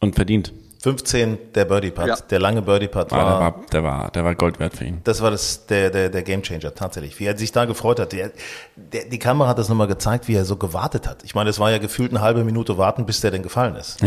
Und 0.00 0.14
verdient. 0.14 0.52
15 0.82 1.52
der 1.54 1.64
Birdie 1.64 1.92
Putt, 1.92 2.08
ja. 2.08 2.16
der 2.28 2.40
lange 2.40 2.60
Birdie 2.60 2.88
Putt 2.88 3.12
war, 3.12 3.18
ja, 3.18 3.24
der 3.24 3.38
war, 3.38 3.54
der 3.70 3.84
war, 3.84 4.10
der 4.10 4.24
war 4.24 4.34
Gold 4.34 4.58
wert 4.58 4.76
für 4.76 4.84
ihn. 4.84 5.00
Das 5.04 5.22
war 5.22 5.30
das, 5.30 5.64
der, 5.66 5.90
der, 5.90 6.08
der 6.08 6.22
Game 6.24 6.42
Changer 6.42 6.74
tatsächlich. 6.74 7.20
Wie 7.20 7.26
er 7.26 7.38
sich 7.38 7.52
da 7.52 7.66
gefreut 7.66 8.00
hat. 8.00 8.10
Der, 8.10 8.32
der, 8.74 9.04
die 9.04 9.18
Kamera 9.20 9.48
hat 9.48 9.58
das 9.58 9.68
nochmal 9.68 9.86
gezeigt, 9.86 10.26
wie 10.26 10.34
er 10.34 10.44
so 10.44 10.56
gewartet 10.56 11.06
hat. 11.06 11.22
Ich 11.22 11.36
meine, 11.36 11.50
es 11.50 11.60
war 11.60 11.70
ja 11.70 11.78
gefühlt 11.78 12.10
eine 12.10 12.20
halbe 12.20 12.42
Minute 12.42 12.78
warten, 12.78 13.06
bis 13.06 13.20
der 13.20 13.30
denn 13.30 13.44
gefallen 13.44 13.76
ist. 13.76 13.98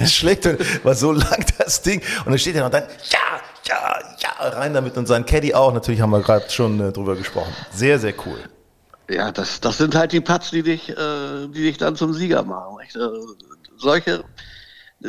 es 0.00 0.12
schlägt 0.16 0.48
war 0.84 0.96
so 0.96 1.12
lang 1.12 1.46
das 1.58 1.82
Ding 1.82 2.02
und 2.24 2.32
dann 2.32 2.38
steht 2.40 2.56
er 2.56 2.64
und 2.64 2.74
dann, 2.74 2.82
ja, 3.10 3.18
ja, 3.68 3.98
ja, 4.18 4.48
rein 4.48 4.74
damit 4.74 4.96
und 4.96 5.06
sein 5.06 5.24
Caddy 5.24 5.54
auch. 5.54 5.72
Natürlich 5.72 6.00
haben 6.00 6.10
wir 6.10 6.22
gerade 6.22 6.50
schon 6.50 6.80
äh, 6.80 6.90
drüber 6.90 7.14
gesprochen. 7.14 7.52
Sehr, 7.72 8.00
sehr 8.00 8.14
cool. 8.26 8.38
Ja, 9.08 9.30
das, 9.30 9.60
das 9.60 9.78
sind 9.78 9.94
halt 9.94 10.10
die 10.10 10.20
Putts, 10.20 10.50
die 10.50 10.64
dich, 10.64 10.90
äh, 10.90 11.46
die 11.46 11.62
dich 11.62 11.78
dann 11.78 11.94
zum 11.94 12.12
Sieger 12.14 12.42
machen. 12.42 12.78
Echt? 12.82 12.96
Äh, 12.96 13.00
solche 13.76 14.24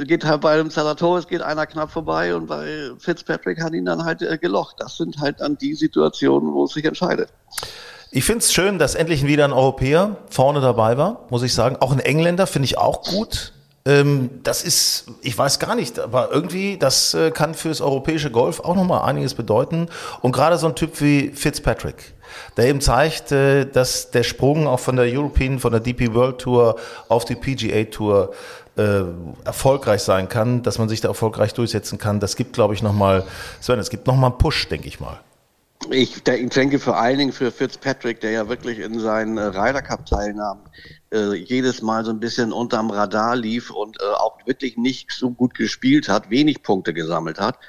geht 0.04 0.26
halt 0.26 0.42
bei 0.42 0.58
dem 0.58 0.70
Salatoris 0.70 1.28
geht 1.28 1.42
einer 1.42 1.66
knapp 1.66 1.92
vorbei 1.92 2.36
und 2.36 2.48
bei 2.48 2.92
Fitzpatrick 3.00 3.62
hat 3.62 3.74
ihn 3.74 3.86
dann 3.86 4.04
halt 4.04 4.22
äh, 4.22 4.38
gelocht. 4.38 4.76
Das 4.80 4.98
sind 4.98 5.20
halt 5.20 5.40
dann 5.40 5.58
die 5.58 5.74
Situationen, 5.74 6.54
wo 6.54 6.66
es 6.66 6.74
sich 6.74 6.86
entscheidet. 6.86 7.30
Ich 8.12 8.26
finde 8.26 8.40
es 8.40 8.54
schön, 8.54 8.80
dass 8.80 8.96
endlich 8.96 9.26
wieder 9.26 9.46
ein 9.46 9.54
Europäer 9.54 10.18
vorne 10.30 10.62
dabei 10.62 10.98
war, 10.98 11.26
muss 11.30 11.44
ich 11.44 11.54
sagen. 11.54 11.78
Auch 11.80 11.92
ein 11.92 12.00
Engländer 12.00 12.48
finde 12.48 12.66
ich 12.66 12.78
auch 12.78 13.04
gut. 13.04 13.54
Ähm, 13.88 14.30
das 14.44 14.64
ist, 14.64 15.06
ich 15.22 15.38
weiß 15.38 15.60
gar 15.60 15.76
nicht, 15.76 16.00
aber 16.00 16.32
irgendwie, 16.32 16.78
das 16.78 17.14
äh, 17.14 17.30
kann 17.30 17.54
fürs 17.54 17.82
europäische 17.82 18.32
Golf 18.32 18.60
auch 18.60 18.76
nochmal 18.76 19.08
einiges 19.08 19.36
bedeuten. 19.36 19.90
Und 20.22 20.32
gerade 20.32 20.58
so 20.58 20.68
ein 20.68 20.76
Typ 20.76 21.02
wie 21.02 21.30
Fitzpatrick, 21.30 22.16
der 22.58 22.66
eben 22.66 22.82
zeigt, 22.82 23.32
äh, 23.32 23.66
dass 23.66 24.10
der 24.10 24.24
Sprung 24.24 24.66
auch 24.66 24.80
von 24.80 24.96
der 24.96 25.06
European, 25.06 25.60
von 25.60 25.72
der 25.72 25.82
DP 25.82 26.14
World 26.16 26.40
Tour 26.40 26.78
auf 27.10 27.26
die 27.26 27.36
PGA 27.36 27.84
Tour 27.84 28.34
äh, 28.78 29.04
erfolgreich 29.44 30.02
sein 30.02 30.30
kann, 30.30 30.64
dass 30.64 30.78
man 30.80 30.90
sich 30.90 31.02
da 31.02 31.08
erfolgreich 31.08 31.54
durchsetzen 31.54 31.98
kann. 31.98 32.20
Das 32.20 32.36
gibt, 32.36 32.54
glaube 32.54 32.74
ich, 32.74 32.84
nochmal, 32.84 33.24
Sven, 33.62 33.80
es 33.80 33.90
gibt 33.90 34.08
nochmal 34.08 34.32
einen 34.32 34.38
Push, 34.38 34.68
denke 34.68 34.88
ich 34.88 35.00
mal. 35.00 35.20
Ich 35.92 36.24
denke 36.24 36.80
vor 36.80 36.98
allen 36.98 37.20
Dingen 37.20 37.32
für 37.32 37.52
Fitzpatrick, 37.52 38.20
der 38.22 38.32
ja 38.32 38.50
wirklich 38.50 38.80
in 38.80 39.00
seinen 39.00 39.38
äh, 39.38 39.44
Ryder 39.44 39.82
Cup 39.82 40.06
teilnahm, 40.06 40.60
äh, 41.14 41.34
jedes 41.36 41.82
Mal 41.82 42.04
so 42.04 42.12
ein 42.12 42.20
bisschen 42.20 42.52
unterm 42.52 42.90
Radar 42.90 43.36
lief 43.36 43.70
und 43.70 43.98
äh, 44.02 44.06
auch 44.16 44.38
wirklich 44.46 44.78
nicht 44.78 45.12
so 45.12 45.30
gut 45.30 45.54
gespielt 45.54 46.10
hat, 46.10 46.30
wenig 46.30 46.64
Punkte 46.64 46.94
gesammelt 46.94 47.40
hat. 47.40 47.60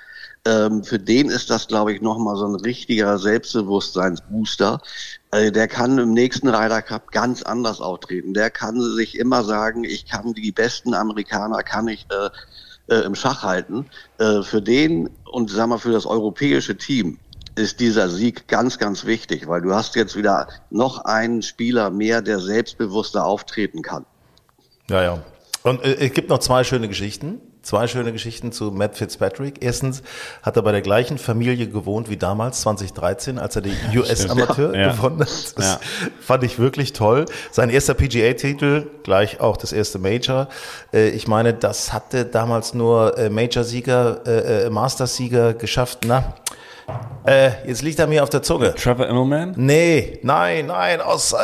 Ähm, 0.47 0.85
für 0.85 0.99
den 0.99 1.29
ist 1.29 1.51
das, 1.51 1.67
glaube 1.67 1.93
ich, 1.93 2.01
nochmal 2.01 2.37
so 2.37 2.47
ein 2.47 2.55
richtiger 2.55 3.19
Selbstbewusstseinsbooster. 3.19 4.81
Also 5.31 5.51
der 5.51 5.69
kann 5.69 5.99
im 5.99 6.13
nächsten 6.13 6.49
Ryder 6.49 6.83
Cup 6.83 7.11
ganz 7.11 7.43
anders 7.43 7.81
auftreten. 7.81 8.33
Der 8.33 8.51
kann 8.51 8.81
sich 8.81 9.19
immer 9.19 9.45
sagen, 9.45 9.85
ich 9.85 10.07
kann 10.07 10.35
die 10.35 10.53
besten 10.53 10.95
Amerikaner, 10.95 11.63
kann 11.63 11.89
ich 11.89 12.07
äh, 12.11 12.95
äh, 12.95 13.05
im 13.05 13.15
Schach 13.15 13.43
halten. 13.43 13.87
Äh, 14.19 14.43
für 14.43 14.63
den 14.63 15.11
und 15.25 15.51
sagen 15.51 15.71
wir 15.71 15.79
für 15.79 15.93
das 15.93 16.07
europäische 16.07 16.77
Team 16.77 17.19
ist 17.57 17.81
dieser 17.81 18.09
Sieg 18.09 18.49
ganz, 18.49 18.79
ganz 18.79 19.07
wichtig, 19.07 19.49
weil 19.49 19.63
du 19.63 19.75
hast 19.75 19.97
jetzt 19.97 20.15
wieder 20.15 20.49
noch 20.71 21.05
einen 21.05 21.43
Spieler 21.43 21.91
mehr, 21.91 22.23
der 22.23 22.39
selbstbewusster 22.39 23.25
auftreten 23.25 23.83
kann. 23.83 24.05
Ja, 24.89 25.03
ja. 25.03 25.23
Und 25.63 25.83
äh, 25.83 25.95
es 26.07 26.13
gibt 26.13 26.29
noch 26.29 26.39
zwei 26.39 26.65
schöne 26.65 26.87
Geschichten. 26.87 27.41
Zwei 27.67 27.89
schöne 27.89 28.13
Geschichten 28.13 28.53
zu 28.53 28.71
Matt 28.71 28.97
Fitzpatrick. 28.97 29.57
Erstens 29.61 30.05
hat 30.41 30.55
er 30.55 30.63
bei 30.63 30.71
der 30.71 30.83
gleichen 30.83 31.19
Familie 31.19 31.67
gewohnt 31.67 32.09
wie 32.09 32.17
damals, 32.17 32.61
2013, 32.61 33.41
als 33.41 33.57
er 33.57 33.63
den 33.63 33.75
US-Amateur 33.93 34.73
ja, 34.73 34.93
gewonnen 34.93 35.19
hat. 35.19 35.29
Das 35.57 35.73
ja. 35.73 35.81
fand 36.21 36.45
ich 36.45 36.61
wirklich 36.61 36.93
toll. 36.93 37.25
Sein 37.51 37.69
erster 37.71 37.95
PGA-Titel, 37.95 38.87
gleich 39.03 39.41
auch 39.41 39.57
das 39.57 39.73
erste 39.73 39.99
Major. 39.99 40.47
Äh, 40.95 41.09
ich 41.09 41.27
meine, 41.27 41.55
das 41.55 41.93
hatte 41.93 42.25
damals 42.25 42.73
nur 42.73 43.19
äh, 43.19 43.31
Major-Sieger, 43.31 44.67
äh, 44.67 44.71
Masters-Sieger 44.71 45.55
geschafft. 45.55 46.05
Na, 46.07 46.35
äh, 47.25 47.51
jetzt 47.67 47.83
liegt 47.83 47.99
er 47.99 48.07
mir 48.07 48.23
auf 48.23 48.31
der 48.31 48.45
Zunge. 48.45 48.77
Trevor 48.77 49.09
Immelman? 49.09 49.55
Nee, 49.57 50.21
nein, 50.23 50.67
nein, 50.67 51.01
aus 51.01 51.33
äh, 51.33 51.37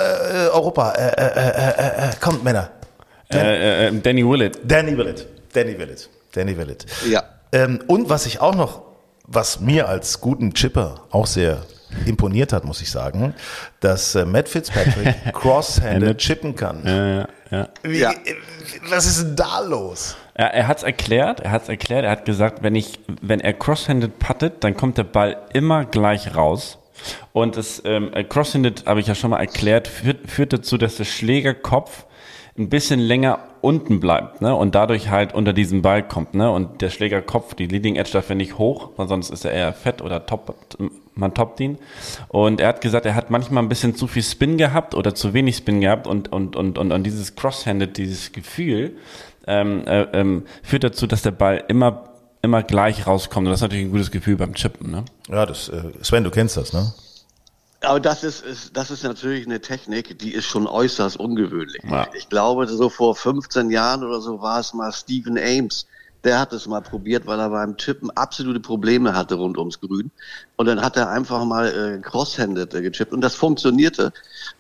Europa. 0.53 0.93
Äh, 0.93 2.11
äh, 2.11 2.11
kommt, 2.21 2.45
Männer. 2.45 2.71
Danny 3.29 4.25
Willett. 4.25 4.61
Danny 4.63 4.97
Willett. 4.97 5.27
Danny 5.53 5.79
Willett. 5.79 6.09
Danny 6.33 6.57
Willett. 6.57 6.87
Ja. 7.09 7.25
Ähm, 7.53 7.81
und 7.87 8.09
was 8.09 8.27
ich 8.27 8.41
auch 8.41 8.55
noch, 8.55 8.83
was 9.27 9.61
mir 9.61 9.89
als 9.89 10.21
guten 10.21 10.55
Chipper 10.55 11.05
auch 11.11 11.27
sehr 11.27 11.63
imponiert 12.07 12.53
hat, 12.53 12.65
muss 12.65 12.81
ich 12.81 12.91
sagen, 12.91 13.35
dass 13.81 14.15
äh, 14.15 14.25
Matt 14.25 14.49
Fitzpatrick 14.49 15.15
cross-handed 15.33 16.19
chippen 16.19 16.57
kann. 16.57 16.83
Ja, 16.85 17.07
ja, 17.07 17.29
ja. 17.51 17.69
Wie, 17.83 17.99
ja. 17.99 18.13
Was 18.89 19.07
ist 19.07 19.23
denn 19.23 19.37
da 19.37 19.61
los? 19.61 20.17
Er, 20.35 20.55
er 20.55 20.67
hat 20.67 20.79
es 20.79 20.83
erklärt, 20.83 21.41
er 21.41 21.51
hat 21.51 21.65
es 21.65 21.69
erklärt, 21.69 22.05
er 22.05 22.11
hat 22.11 22.25
gesagt, 22.25 22.63
wenn 22.63 22.75
ich, 22.75 23.01
wenn 23.21 23.41
er 23.41 23.53
cross-handed 23.53 24.19
puttet, 24.19 24.65
dann 24.65 24.75
kommt 24.75 24.97
der 24.97 25.05
Ball 25.05 25.37
immer 25.53 25.85
gleich 25.85 26.35
raus. 26.35 26.79
Und 27.33 27.57
das 27.57 27.83
ähm, 27.85 28.13
Cross-handed, 28.29 28.87
habe 28.87 29.01
ich 29.01 29.07
ja 29.07 29.15
schon 29.15 29.31
mal 29.31 29.41
erklärt, 29.41 29.89
führt, 29.89 30.31
führt 30.31 30.53
dazu, 30.53 30.79
dass 30.79 30.97
der 30.97 31.05
Schlägerkopf 31.05 32.07
ein 32.59 32.69
bisschen 32.69 33.01
länger 33.01 33.39
unten 33.63 34.01
bleibt, 34.01 34.43
ne? 34.43 34.55
Und 34.55 34.75
dadurch 34.75 35.09
halt 35.09 35.35
unter 35.35 35.53
diesen 35.53 35.81
Ball 35.81 36.07
kommt, 36.07 36.35
ne? 36.35 36.51
Und 36.51 36.83
der 36.83 36.91
Schlägerkopf, 36.91 37.55
die 37.55 37.67
Leading 37.67 37.97
Edge 37.97 38.11
dafür 38.13 38.37
nicht 38.37 38.59
hoch, 38.59 38.91
weil 38.97 39.09
sonst 39.09 39.31
ist 39.31 39.45
er 39.45 39.53
eher 39.53 39.73
fett 39.73 40.03
oder 40.03 40.27
top, 40.27 40.55
man 41.15 41.33
toppt 41.33 41.61
ihn. 41.61 41.79
Und 42.29 42.61
er 42.61 42.69
hat 42.69 42.81
gesagt, 42.81 43.07
er 43.07 43.15
hat 43.15 43.31
manchmal 43.31 43.63
ein 43.63 43.69
bisschen 43.69 43.95
zu 43.95 44.07
viel 44.07 44.23
Spin 44.23 44.59
gehabt 44.59 44.95
oder 44.95 45.15
zu 45.15 45.33
wenig 45.33 45.57
Spin 45.57 45.81
gehabt 45.81 46.07
und, 46.07 46.33
und, 46.33 46.57
und, 46.57 46.77
und, 46.79 46.93
und 46.93 47.05
dieses 47.05 47.37
Cross-Handed, 47.37 47.97
dieses 47.97 48.33
Gefühl, 48.33 48.97
ähm, 49.47 49.87
äh, 49.87 50.03
ähm, 50.13 50.45
führt 50.63 50.85
dazu, 50.85 51.07
dass 51.07 51.23
der 51.23 51.33
Ball 51.33 51.65
immer 51.69 52.09
immer 52.43 52.63
gleich 52.65 53.07
rauskommt. 53.07 53.47
Und 53.47 53.53
das 53.53 53.61
ist 53.61 53.63
natürlich 53.63 53.87
ein 53.87 53.93
gutes 53.93 54.11
Gefühl 54.11 54.37
beim 54.37 54.55
Chippen, 54.55 54.91
ne? 54.91 55.05
Ja, 55.29 55.47
das, 55.47 55.69
äh, 55.69 55.83
Sven, 56.03 56.25
du 56.25 56.31
kennst 56.31 56.57
das, 56.57 56.73
ne? 56.73 56.93
Aber 57.83 58.01
das 58.01 58.23
ist, 58.23 58.45
ist, 58.45 58.77
das 58.77 58.91
ist 58.91 59.03
natürlich 59.03 59.47
eine 59.47 59.61
Technik, 59.61 60.19
die 60.19 60.33
ist 60.33 60.45
schon 60.45 60.67
äußerst 60.67 61.19
ungewöhnlich. 61.19 61.83
Ja. 61.85 62.07
Ich 62.15 62.29
glaube, 62.29 62.67
so 62.69 62.89
vor 62.89 63.17
15 63.17 63.71
Jahren 63.71 64.05
oder 64.05 64.21
so 64.21 64.41
war 64.41 64.61
es 64.61 64.73
mal 64.73 64.93
Stephen 64.93 65.37
Ames. 65.37 65.87
Der 66.25 66.39
hat 66.39 66.53
es 66.53 66.69
mal 66.69 66.81
probiert, 66.81 67.27
weil 67.27 67.41
er 67.41 67.51
beim 67.51 67.77
Chippen 67.77 68.09
absolute 68.13 68.61
Probleme 68.61 69.17
hatte 69.17 69.35
rund 69.35 69.59
ums 69.59 69.81
Grün. 69.81 70.13
Und 70.55 70.67
dann 70.67 70.81
hat 70.81 70.97
er 70.97 71.11
einfach 71.11 71.45
mal 71.45 71.67
äh, 71.67 72.01
cross-handed 72.01 72.73
äh, 72.75 72.83
gechippt 72.83 73.13
und 73.13 73.23
das 73.23 73.35
funktionierte. 73.35 74.13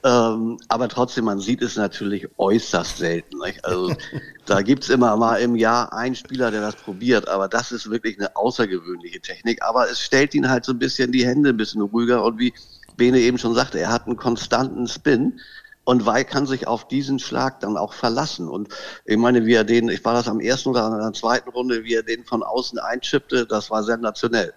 Ähm, 0.02 0.58
aber 0.66 0.88
trotzdem, 0.88 1.26
man 1.26 1.38
sieht 1.38 1.62
es 1.62 1.76
natürlich 1.76 2.26
äußerst 2.36 2.98
selten. 2.98 3.38
Nicht? 3.38 3.64
Also 3.64 3.94
da 4.46 4.62
gibt's 4.62 4.88
immer 4.88 5.16
mal 5.16 5.36
im 5.36 5.54
Jahr 5.54 5.92
einen 5.92 6.16
Spieler, 6.16 6.50
der 6.50 6.62
das 6.62 6.74
probiert. 6.74 7.28
Aber 7.28 7.46
das 7.46 7.70
ist 7.70 7.88
wirklich 7.88 8.18
eine 8.18 8.34
außergewöhnliche 8.34 9.20
Technik. 9.20 9.62
Aber 9.62 9.88
es 9.88 10.00
stellt 10.00 10.34
ihn 10.34 10.50
halt 10.50 10.64
so 10.64 10.72
ein 10.72 10.80
bisschen 10.80 11.12
die 11.12 11.24
Hände 11.24 11.50
ein 11.50 11.56
bisschen 11.56 11.82
ruhiger 11.82 12.24
und 12.24 12.40
wie 12.40 12.52
Bene 12.96 13.18
eben 13.18 13.38
schon 13.38 13.54
sagte, 13.54 13.80
er 13.80 13.90
hat 13.90 14.06
einen 14.06 14.16
konstanten 14.16 14.86
Spin. 14.86 15.40
Und 15.84 16.06
Weil 16.06 16.24
kann 16.24 16.46
sich 16.46 16.68
auf 16.68 16.86
diesen 16.86 17.18
Schlag 17.18 17.58
dann 17.60 17.76
auch 17.76 17.92
verlassen. 17.92 18.48
Und 18.48 18.68
ich 19.04 19.16
meine, 19.16 19.46
wie 19.46 19.54
er 19.54 19.64
den, 19.64 19.88
ich 19.88 20.04
war 20.04 20.14
das 20.14 20.28
am 20.28 20.38
ersten 20.38 20.68
oder 20.68 20.84
an 20.84 21.00
der 21.00 21.12
zweiten 21.12 21.50
Runde, 21.50 21.82
wie 21.82 21.94
er 21.94 22.04
den 22.04 22.24
von 22.24 22.44
außen 22.44 22.78
einchippte, 22.78 23.46
das 23.46 23.70
war 23.70 23.82
sensationell. 23.82 24.52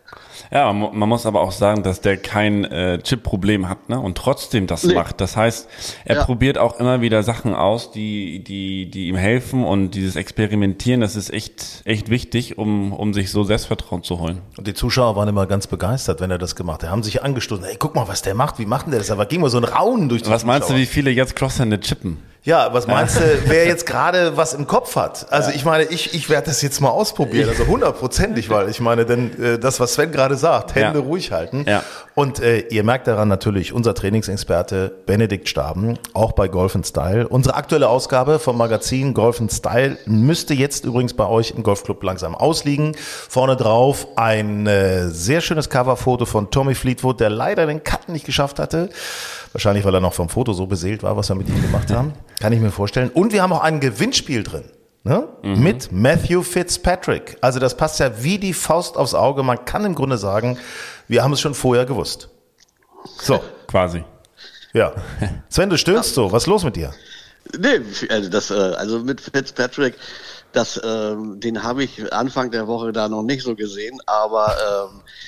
Ja, 0.52 0.72
man 0.72 1.10
muss 1.10 1.26
aber 1.26 1.42
auch 1.42 1.52
sagen, 1.52 1.82
dass 1.82 2.02
der 2.02 2.18
kein 2.18 2.64
äh, 2.66 3.00
Chip-Problem 3.00 3.68
hat 3.68 3.90
ne? 3.90 4.00
und 4.00 4.18
trotzdem 4.18 4.68
das 4.68 4.84
nee. 4.84 4.94
macht. 4.94 5.20
Das 5.20 5.36
heißt, 5.36 5.68
er 6.06 6.18
ja. 6.18 6.24
probiert 6.24 6.60
auch 6.60 6.80
immer 6.80 7.02
wieder 7.02 7.24
Sachen 7.24 7.56
aus, 7.56 7.92
die, 7.92 8.44
die, 8.44 8.92
die 8.92 9.08
ihm 9.08 9.16
helfen 9.16 9.64
und 9.64 9.92
dieses 9.92 10.16
Experimentieren, 10.16 11.02
das 11.02 11.16
ist 11.16 11.34
echt, 11.34 11.82
echt 11.86 12.10
wichtig, 12.10 12.60
um, 12.60 12.94
um 12.94 13.16
sich 13.16 13.32
so 13.32 13.44
Selbstvertrauen 13.44 14.04
zu 14.04 14.20
holen. 14.20 14.42
Und 14.58 14.68
die 14.68 14.76
Zuschauer 14.76 15.16
waren 15.16 15.28
immer 15.28 15.48
ganz 15.48 15.66
begeistert, 15.66 16.22
wenn 16.22 16.30
er 16.30 16.38
das 16.38 16.56
gemacht 16.56 16.84
hat. 16.84 16.90
Die 16.90 16.92
haben 16.92 17.04
sich 17.04 17.24
angestoßen, 17.24 17.66
ey, 17.66 17.78
guck 17.80 17.96
mal, 17.96 18.08
was 18.08 18.22
der 18.22 18.36
macht, 18.36 18.60
wie 18.60 18.68
macht 18.68 18.86
denn 18.86 18.92
der 18.92 19.00
das? 19.00 19.10
Aber 19.10 19.26
ging 19.26 19.42
mal 19.42 19.50
so 19.50 19.58
ein 19.58 19.64
Raunen 19.64 20.08
durch 20.08 20.22
die 20.22 20.30
Was 20.30 20.46
meinst 20.46 20.70
du, 20.70 20.76
wie 20.76 20.86
viele 20.86 21.15
jetzt 21.16 21.36
Crosshänder 21.36 21.80
chippen? 21.80 22.18
Ja, 22.46 22.72
was 22.74 22.86
meinst 22.86 23.18
du, 23.18 23.22
wer 23.48 23.66
jetzt 23.66 23.88
gerade 23.88 24.38
was 24.38 24.54
im 24.54 24.68
Kopf 24.68 24.96
hat? 24.96 25.32
Also 25.32 25.50
ich 25.50 25.66
meine, 25.66 25.86
ich, 25.86 26.14
ich 26.14 26.30
werde 26.30 26.46
das 26.46 26.62
jetzt 26.62 26.80
mal 26.80 26.90
ausprobieren, 26.90 27.50
also 27.50 27.66
hundertprozentig, 27.66 28.52
weil 28.52 28.70
ich 28.70 28.80
meine, 28.80 29.08
denn 29.08 29.42
äh, 29.42 29.58
das, 29.58 29.80
was 29.80 29.96
Sven 29.96 30.12
gerade 30.12 30.38
sagt, 30.38 30.76
Hände 30.76 31.00
ja. 31.00 31.06
ruhig 31.06 31.32
halten. 31.32 31.66
Ja. 31.68 31.82
Und 32.14 32.40
äh, 32.40 32.60
ihr 32.60 32.84
merkt 32.84 33.08
daran 33.08 33.30
natürlich, 33.30 33.74
unser 33.74 33.96
Trainingsexperte 33.96 34.94
Benedikt 35.08 35.50
Staben, 35.50 35.98
auch 36.14 36.34
bei 36.34 36.48
Golf 36.48 36.78
Style. 36.84 37.28
Unsere 37.28 37.56
aktuelle 37.56 37.90
Ausgabe 37.90 38.38
vom 38.38 38.60
Magazin 38.60 39.16
Golf 39.16 39.42
Style 39.52 39.98
müsste 40.06 40.54
jetzt 40.54 40.86
übrigens 40.86 41.16
bei 41.16 41.26
euch 41.26 41.52
im 41.58 41.64
Golfclub 41.64 42.04
langsam 42.04 42.36
ausliegen. 42.36 42.96
Vorne 42.96 43.56
drauf 43.56 44.08
ein 44.18 44.68
äh, 44.68 45.10
sehr 45.10 45.42
schönes 45.42 45.72
Coverfoto 45.72 46.26
von 46.26 46.52
Tommy 46.52 46.76
Fleetwood, 46.76 47.20
der 47.20 47.32
leider 47.32 47.66
den 47.66 47.84
Cut 47.84 48.08
nicht 48.08 48.26
geschafft 48.26 48.60
hatte. 48.60 48.90
Wahrscheinlich, 49.52 49.84
weil 49.84 49.96
er 49.96 50.02
noch 50.02 50.14
vom 50.14 50.30
Foto 50.30 50.54
so 50.54 50.68
beseelt 50.68 51.02
war, 51.02 51.18
was 51.18 51.30
wir 51.30 51.36
mit 51.36 51.50
ihm 51.50 51.62
gemacht 51.62 51.90
haben. 51.90 52.14
Kann 52.40 52.54
ich 52.54 52.60
mir 52.60 52.72
vorstellen. 52.72 53.10
Und 53.10 53.34
wir 53.34 53.42
haben 53.42 53.54
auch 53.54 53.62
ein 53.62 53.80
Gewinnspiel 53.80 54.44
drin. 54.44 54.66
Ne? 55.04 55.28
Mhm. 55.44 55.64
Mit 55.64 55.92
Matthew 55.92 56.42
Fitzpatrick. 56.42 57.38
Also 57.42 57.60
das 57.60 57.78
passt 57.78 58.00
ja 58.00 58.24
wie 58.24 58.40
die 58.40 58.54
Faust 58.54 58.98
aufs 58.98 59.14
Auge. 59.14 59.44
Man 59.44 59.64
kann 59.64 59.86
im 59.86 59.94
Grunde 59.94 60.18
sagen, 60.18 60.58
wir 61.08 61.24
haben 61.24 61.34
es 61.34 61.42
schon 61.42 61.54
vorher 61.54 61.86
gewusst. 61.86 62.30
So. 63.22 63.40
Quasi. 63.68 64.04
Ja. 64.74 64.94
Sven, 65.50 65.70
du 65.70 65.78
stöhnst 65.78 66.16
so. 66.16 66.32
Was 66.32 66.44
ist 66.44 66.48
los 66.48 66.64
mit 66.64 66.76
dir? 66.76 66.92
Nee, 67.58 67.82
also, 68.10 68.30
das, 68.30 68.52
äh, 68.52 68.56
also 68.56 69.00
mit 69.00 69.22
Fitzpatrick, 69.22 69.96
das, 70.52 70.82
ähm, 70.84 71.40
den 71.40 71.62
habe 71.62 71.84
ich 71.84 72.12
Anfang 72.14 72.50
der 72.50 72.66
Woche 72.68 72.92
da 72.92 73.08
noch 73.08 73.24
nicht 73.24 73.44
so 73.44 73.56
gesehen, 73.56 74.00
aber 74.06 74.56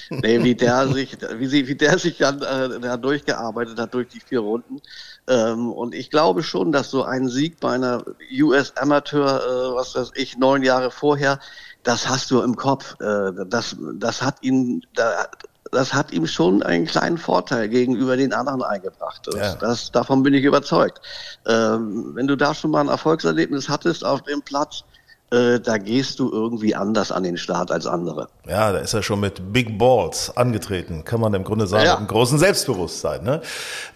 ähm, 0.10 0.20
nee, 0.22 0.44
wie 0.44 0.56
der 0.56 0.88
sich, 0.88 1.18
wie, 1.38 1.48
sie, 1.48 1.68
wie 1.68 1.76
der 1.76 2.00
sich 2.00 2.18
dann 2.18 2.42
äh, 2.42 2.80
da 2.80 2.98
durchgearbeitet 2.98 3.80
hat 3.80 3.94
durch 3.94 4.08
die 4.08 4.20
vier 4.20 4.40
Runden. 4.40 4.82
Ähm, 5.28 5.72
und 5.72 5.94
ich 5.94 6.10
glaube 6.10 6.42
schon, 6.44 6.72
dass 6.72 6.90
so 6.90 7.04
ein 7.04 7.28
Sieg 7.28 7.60
bei 7.60 7.74
einer 7.74 8.04
US 8.32 8.74
Amateur, 8.78 9.26
äh, 9.26 9.76
was 9.76 9.96
weiß 9.96 10.12
ich, 10.16 10.38
neun 10.38 10.64
Jahre 10.64 10.90
vorher, 10.92 11.40
das 11.84 12.08
hast 12.08 12.32
du 12.32 12.42
im 12.42 12.56
Kopf. 12.56 12.96
Äh, 13.02 13.32
das, 13.48 13.76
das 13.96 14.22
hat 14.22 14.42
ihn, 14.42 14.86
da, 14.94 15.28
das 15.72 15.94
hat 15.94 16.12
ihm 16.12 16.28
schon 16.28 16.64
einen 16.64 16.86
kleinen 16.86 17.18
Vorteil 17.18 17.68
gegenüber 17.70 18.16
den 18.16 18.34
anderen 18.34 18.64
eingebracht. 18.64 19.28
Ja. 19.34 19.56
Das, 19.56 19.92
davon 19.92 20.24
bin 20.24 20.34
ich 20.34 20.44
überzeugt. 20.44 21.02
Ähm, 21.46 22.12
wenn 22.16 22.28
du 22.28 22.36
da 22.36 22.54
schon 22.54 22.72
mal 22.72 22.82
ein 22.82 22.90
Erfolgserlebnis 22.90 23.68
hattest 23.70 24.06
auf 24.06 24.22
dem 24.24 24.42
Platz, 24.42 24.84
äh, 25.32 25.60
da 25.60 25.78
gehst 25.78 26.20
du 26.20 26.32
irgendwie 26.32 26.76
anders 26.76 27.12
an 27.12 27.24
den 27.24 27.38
Start 27.38 27.72
als 27.72 27.86
andere. 27.86 28.30
Ja, 28.48 28.72
da 28.72 28.80
ist 28.80 28.94
er 28.94 29.04
schon 29.04 29.20
mit 29.20 29.52
Big 29.52 29.78
Balls 29.78 30.36
angetreten, 30.36 31.04
kann 31.04 31.20
man 31.20 31.34
im 31.34 31.44
Grunde 31.44 31.68
sagen, 31.68 31.86
ja. 31.86 31.92
mit 31.92 32.00
einem 32.00 32.08
großen 32.08 32.40
Selbstbewusstsein. 32.40 33.24
Ne? 33.24 33.42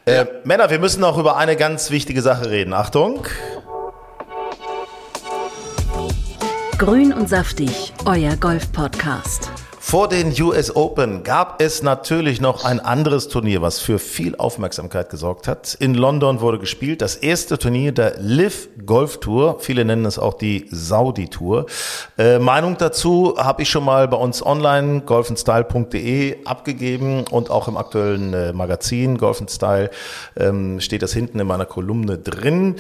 Äh, 0.06 0.16
ja. 0.16 0.28
Männer, 0.44 0.70
wir 0.70 0.80
müssen 0.80 1.00
noch 1.02 1.18
über 1.18 1.38
eine 1.38 1.56
ganz 1.56 1.90
wichtige 1.90 2.22
Sache 2.22 2.50
reden. 2.50 2.74
Achtung. 2.74 3.26
Grün 6.78 7.14
und 7.14 7.30
saftig, 7.30 7.94
euer 8.06 8.36
Golf-Podcast. 8.36 9.52
Vor 9.84 10.08
den 10.08 10.32
US 10.42 10.74
Open 10.76 11.24
gab 11.24 11.60
es 11.60 11.82
natürlich 11.82 12.40
noch 12.40 12.64
ein 12.64 12.80
anderes 12.80 13.28
Turnier, 13.28 13.64
was 13.64 13.80
für 13.80 13.98
viel 13.98 14.36
Aufmerksamkeit 14.36 15.10
gesorgt 15.10 15.48
hat. 15.48 15.76
In 15.80 15.96
London 15.96 16.40
wurde 16.40 16.60
gespielt 16.60 17.02
das 17.02 17.16
erste 17.16 17.58
Turnier 17.58 17.92
der 17.92 18.14
Live 18.20 18.70
Golf 18.86 19.20
Tour. 19.20 19.58
Viele 19.60 19.84
nennen 19.84 20.06
es 20.06 20.20
auch 20.20 20.36
die 20.36 20.68
Saudi 20.70 21.28
Tour. 21.30 21.66
Äh, 22.18 22.38
Meinung 22.38 22.78
dazu 22.78 23.34
habe 23.38 23.64
ich 23.64 23.70
schon 23.70 23.84
mal 23.84 24.08
bei 24.08 24.16
uns 24.18 24.46
online 24.46 25.02
golfenstyle.de 25.02 26.46
abgegeben 26.46 27.26
und 27.30 27.50
auch 27.50 27.68
im 27.68 27.76
aktuellen 27.76 28.34
äh, 28.34 28.54
Magazin 28.54 29.18
Golf 29.18 29.44
Style 29.50 29.90
ähm, 30.38 30.80
steht 30.80 31.02
das 31.02 31.12
hinten 31.12 31.40
in 31.40 31.48
meiner 31.48 31.66
Kolumne 31.66 32.20
drin. 32.20 32.76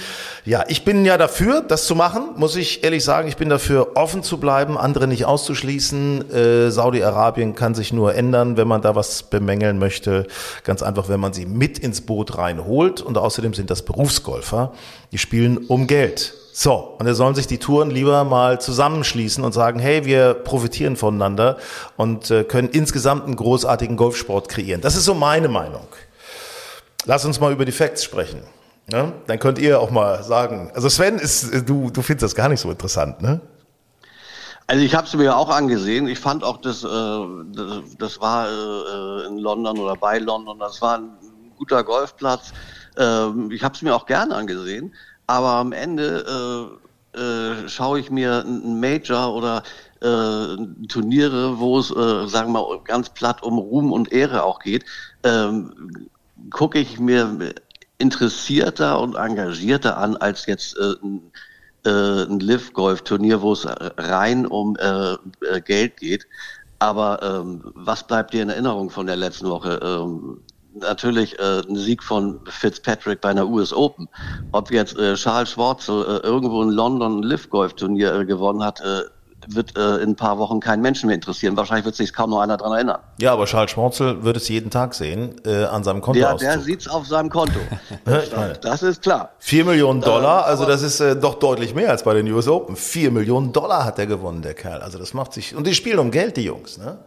Ja, 0.45 0.63
ich 0.67 0.85
bin 0.85 1.03
ja 1.03 1.17
dafür, 1.17 1.61
das 1.61 1.87
zu 1.87 1.95
machen, 1.95 2.35
muss 2.37 2.55
ich 2.55 2.83
ehrlich 2.83 3.03
sagen. 3.03 3.27
Ich 3.27 3.37
bin 3.37 3.49
dafür, 3.49 3.93
offen 3.95 4.21
zu 4.21 4.37
bleiben, 4.37 4.77
andere 4.77 5.07
nicht 5.07 5.25
auszuschließen. 5.25 6.31
Äh, 6.31 6.71
Saudi-Arabien 6.91 7.55
kann 7.55 7.73
sich 7.73 7.93
nur 7.93 8.15
ändern, 8.15 8.57
wenn 8.57 8.67
man 8.67 8.81
da 8.81 8.95
was 8.95 9.23
bemängeln 9.23 9.79
möchte. 9.79 10.27
Ganz 10.65 10.83
einfach, 10.83 11.07
wenn 11.07 11.21
man 11.21 11.31
sie 11.31 11.45
mit 11.45 11.79
ins 11.79 12.01
Boot 12.01 12.37
reinholt. 12.37 12.99
Und 12.99 13.17
außerdem 13.17 13.53
sind 13.53 13.69
das 13.69 13.83
Berufsgolfer, 13.83 14.73
die 15.13 15.17
spielen 15.17 15.57
um 15.67 15.87
Geld. 15.87 16.33
So, 16.51 16.95
und 16.99 17.05
da 17.05 17.13
sollen 17.13 17.33
sich 17.33 17.47
die 17.47 17.59
Touren 17.59 17.91
lieber 17.91 18.25
mal 18.25 18.59
zusammenschließen 18.59 19.41
und 19.41 19.53
sagen, 19.53 19.79
hey, 19.79 20.03
wir 20.03 20.33
profitieren 20.33 20.97
voneinander 20.97 21.57
und 21.95 22.29
äh, 22.29 22.43
können 22.43 22.67
insgesamt 22.67 23.23
einen 23.23 23.37
großartigen 23.37 23.95
Golfsport 23.95 24.49
kreieren. 24.49 24.81
Das 24.81 24.97
ist 24.97 25.05
so 25.05 25.13
meine 25.13 25.47
Meinung. 25.47 25.87
Lass 27.05 27.23
uns 27.23 27.39
mal 27.39 27.53
über 27.53 27.63
die 27.63 27.71
Facts 27.71 28.03
sprechen. 28.03 28.41
Ne? 28.91 29.13
Dann 29.27 29.39
könnt 29.39 29.59
ihr 29.59 29.79
auch 29.79 29.91
mal 29.91 30.23
sagen. 30.23 30.71
Also 30.75 30.89
Sven, 30.89 31.19
ist, 31.19 31.69
du, 31.69 31.89
du 31.89 32.01
findest 32.01 32.23
das 32.23 32.35
gar 32.35 32.49
nicht 32.49 32.59
so 32.59 32.69
interessant, 32.69 33.21
ne? 33.21 33.39
Also 34.71 34.85
ich 34.85 34.95
habe 34.95 35.05
es 35.05 35.13
mir 35.13 35.35
auch 35.35 35.49
angesehen. 35.49 36.07
Ich 36.07 36.19
fand 36.19 36.45
auch, 36.45 36.55
das, 36.55 36.85
äh, 36.85 36.87
das, 36.87 37.97
das 37.99 38.21
war 38.21 38.47
äh, 38.47 39.27
in 39.27 39.37
London 39.37 39.77
oder 39.77 39.97
bei 39.97 40.17
London, 40.17 40.59
das 40.59 40.81
war 40.81 40.99
ein 40.99 41.09
guter 41.57 41.83
Golfplatz. 41.83 42.53
Äh, 42.95 43.53
ich 43.53 43.65
habe 43.65 43.75
es 43.75 43.81
mir 43.81 43.93
auch 43.93 44.05
gerne 44.05 44.33
angesehen. 44.33 44.93
Aber 45.27 45.49
am 45.55 45.73
Ende 45.73 46.79
äh, 47.13 47.19
äh, 47.19 47.67
schaue 47.67 47.99
ich 47.99 48.11
mir 48.11 48.45
ein 48.45 48.79
Major 48.79 49.35
oder 49.35 49.63
äh, 49.99 50.55
Turniere, 50.87 51.59
wo 51.59 51.77
es, 51.77 51.91
äh, 51.91 52.27
sagen 52.29 52.53
wir 52.53 52.61
mal, 52.61 52.79
ganz 52.85 53.09
platt 53.09 53.43
um 53.43 53.57
Ruhm 53.57 53.91
und 53.91 54.13
Ehre 54.13 54.43
auch 54.43 54.59
geht, 54.59 54.85
ähm, 55.23 56.07
gucke 56.49 56.79
ich 56.79 56.97
mir 56.97 57.55
interessierter 57.97 59.01
und 59.01 59.15
engagierter 59.15 59.97
an 59.97 60.15
als 60.15 60.45
jetzt 60.45 60.77
äh, 60.77 60.91
äh, 60.91 61.19
ein 61.89 62.39
Live-Golf-Turnier, 62.39 63.41
wo 63.41 63.53
es 63.53 63.65
rein 63.97 64.45
um 64.45 64.75
äh, 64.77 65.13
äh, 65.45 65.61
Geld 65.61 65.97
geht. 65.97 66.27
Aber 66.79 67.21
ähm, 67.21 67.61
was 67.75 68.05
bleibt 68.05 68.33
dir 68.33 68.43
in 68.43 68.49
Erinnerung 68.49 68.89
von 68.89 69.07
der 69.07 69.15
letzten 69.15 69.49
Woche? 69.49 69.79
Ähm, 69.83 70.41
natürlich 70.73 71.37
äh, 71.39 71.61
ein 71.67 71.75
Sieg 71.75 72.03
von 72.03 72.39
Fitzpatrick 72.45 73.21
bei 73.21 73.29
einer 73.29 73.47
US 73.47 73.73
Open. 73.73 74.07
Ob 74.51 74.71
jetzt 74.71 74.97
äh, 74.97 75.15
Charles 75.15 75.51
Schwarzel 75.51 76.03
äh, 76.03 76.25
irgendwo 76.25 76.63
in 76.63 76.69
London 76.69 77.19
ein 77.19 77.23
Live-Golf-Turnier 77.23 78.13
äh, 78.13 78.25
gewonnen 78.25 78.63
hat, 78.63 78.81
äh, 78.81 79.03
wird 79.55 79.77
äh, 79.77 79.97
in 79.97 80.11
ein 80.11 80.15
paar 80.15 80.37
Wochen 80.37 80.59
keinen 80.59 80.81
Menschen 80.81 81.07
mehr 81.07 81.15
interessieren. 81.15 81.57
Wahrscheinlich 81.57 81.85
wird 81.85 81.95
sich 81.95 82.13
kaum 82.13 82.29
noch 82.29 82.39
einer 82.39 82.57
daran 82.57 82.73
erinnern. 82.73 82.99
Ja, 83.19 83.33
aber 83.33 83.45
Charles 83.45 83.71
Schwarzel 83.71 84.23
wird 84.23 84.37
es 84.37 84.47
jeden 84.47 84.69
Tag 84.69 84.93
sehen 84.93 85.35
äh, 85.45 85.65
an 85.65 85.83
seinem 85.83 86.01
Konto. 86.01 86.19
Ja, 86.19 86.35
der 86.35 86.59
sieht 86.59 86.81
es 86.81 86.87
auf 86.87 87.07
seinem 87.07 87.29
Konto. 87.29 87.59
das, 88.61 88.83
ist 88.83 89.01
klar. 89.01 89.31
Vier 89.39 89.65
Millionen 89.65 90.01
Dollar, 90.01 90.45
also 90.45 90.65
das 90.65 90.81
ist 90.81 90.99
äh, 90.99 91.15
doch 91.15 91.35
deutlich 91.35 91.75
mehr 91.75 91.89
als 91.89 92.03
bei 92.03 92.13
den 92.13 92.31
US 92.31 92.47
Open. 92.47 92.75
Vier 92.75 93.11
Millionen 93.11 93.53
Dollar 93.53 93.85
hat 93.85 93.99
er 93.99 94.07
gewonnen, 94.07 94.41
der 94.41 94.53
Kerl. 94.53 94.81
Also 94.81 94.97
das 94.97 95.13
macht 95.13 95.33
sich. 95.33 95.55
Und 95.55 95.67
die 95.67 95.73
spielen 95.73 95.99
um 95.99 96.11
Geld, 96.11 96.37
die 96.37 96.43
Jungs, 96.43 96.77
ne? 96.77 96.99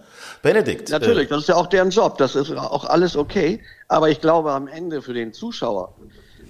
Benedikt. 0.42 0.90
Natürlich, 0.90 1.26
äh, 1.26 1.30
das 1.30 1.42
ist 1.42 1.48
ja 1.48 1.56
auch 1.56 1.66
deren 1.66 1.90
Job. 1.90 2.18
Das 2.18 2.34
ist 2.36 2.50
auch 2.52 2.84
alles 2.84 3.16
okay. 3.16 3.60
Aber 3.88 4.10
ich 4.10 4.20
glaube, 4.20 4.52
am 4.52 4.68
Ende 4.68 5.00
für 5.00 5.14
den 5.14 5.32
Zuschauer 5.32 5.94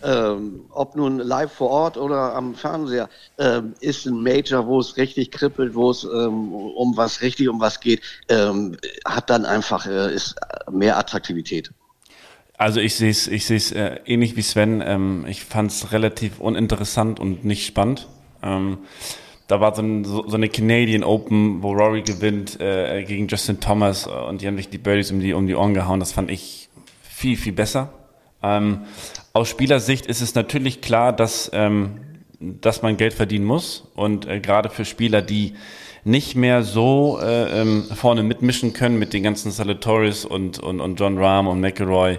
ähm, 0.04 0.66
ob 0.70 0.96
nun 0.96 1.18
live 1.18 1.52
vor 1.52 1.70
Ort 1.70 1.96
oder 1.96 2.34
am 2.34 2.54
Fernseher, 2.54 3.08
ähm, 3.38 3.74
ist 3.80 4.06
ein 4.06 4.22
Major, 4.22 4.66
wo 4.66 4.78
es 4.80 4.96
richtig 4.96 5.30
kribbelt, 5.30 5.74
wo 5.74 5.90
es 5.90 6.04
ähm, 6.04 6.52
um 6.52 6.96
was 6.96 7.22
richtig 7.22 7.48
um 7.48 7.60
was 7.60 7.80
geht, 7.80 8.02
ähm, 8.28 8.76
hat 9.06 9.30
dann 9.30 9.46
einfach 9.46 9.86
äh, 9.86 10.14
ist 10.14 10.36
mehr 10.70 10.98
Attraktivität. 10.98 11.72
Also 12.56 12.80
ich 12.80 12.94
sehe 12.94 13.10
es 13.10 13.26
ich 13.26 13.74
äh, 13.74 14.00
ähnlich 14.04 14.36
wie 14.36 14.42
Sven. 14.42 14.82
Ähm, 14.84 15.24
ich 15.28 15.44
fand 15.44 15.70
es 15.70 15.92
relativ 15.92 16.38
uninteressant 16.38 17.18
und 17.18 17.44
nicht 17.44 17.66
spannend. 17.66 18.06
Ähm, 18.42 18.78
da 19.46 19.60
war 19.60 19.74
so, 19.74 19.82
ein, 19.82 20.04
so, 20.04 20.26
so, 20.26 20.36
eine 20.36 20.48
Canadian 20.48 21.04
Open, 21.04 21.62
wo 21.62 21.72
Rory 21.72 22.02
gewinnt 22.02 22.58
äh, 22.60 23.04
gegen 23.04 23.28
Justin 23.28 23.60
Thomas 23.60 24.06
und 24.06 24.40
die 24.40 24.46
haben 24.46 24.56
sich 24.56 24.70
die 24.70 24.78
Birdies 24.78 25.10
um 25.10 25.20
die, 25.20 25.34
um 25.34 25.46
die 25.46 25.54
Ohren 25.54 25.74
gehauen. 25.74 26.00
Das 26.00 26.12
fand 26.12 26.30
ich 26.30 26.70
viel, 27.02 27.36
viel 27.36 27.52
besser. 27.52 27.92
Ähm, 28.42 28.84
aus 29.37 29.49
Spielersicht 29.49 30.07
ist 30.07 30.20
es 30.20 30.37
natürlich 30.37 30.81
klar, 30.81 31.12
dass, 31.12 31.51
ähm, 31.53 32.01
dass 32.38 32.83
man 32.83 32.97
Geld 32.97 33.14
verdienen 33.14 33.44
muss. 33.44 33.90
Und 33.94 34.27
äh, 34.27 34.38
gerade 34.38 34.70
für 34.70 34.85
Spieler, 34.85 35.23
die 35.23 35.55
nicht 36.04 36.36
mehr 36.36 36.62
so 36.62 37.18
äh, 37.20 37.60
ähm, 37.60 37.84
vorne 37.84 38.22
mitmischen 38.22 38.74
können 38.74 38.98
mit 38.98 39.14
den 39.14 39.22
ganzen 39.22 39.50
Salatoris 39.50 40.26
und, 40.26 40.58
und, 40.58 40.80
und 40.80 41.00
John 41.00 41.16
Rahm 41.18 41.48
und 41.48 41.60
McElroy. 41.60 42.18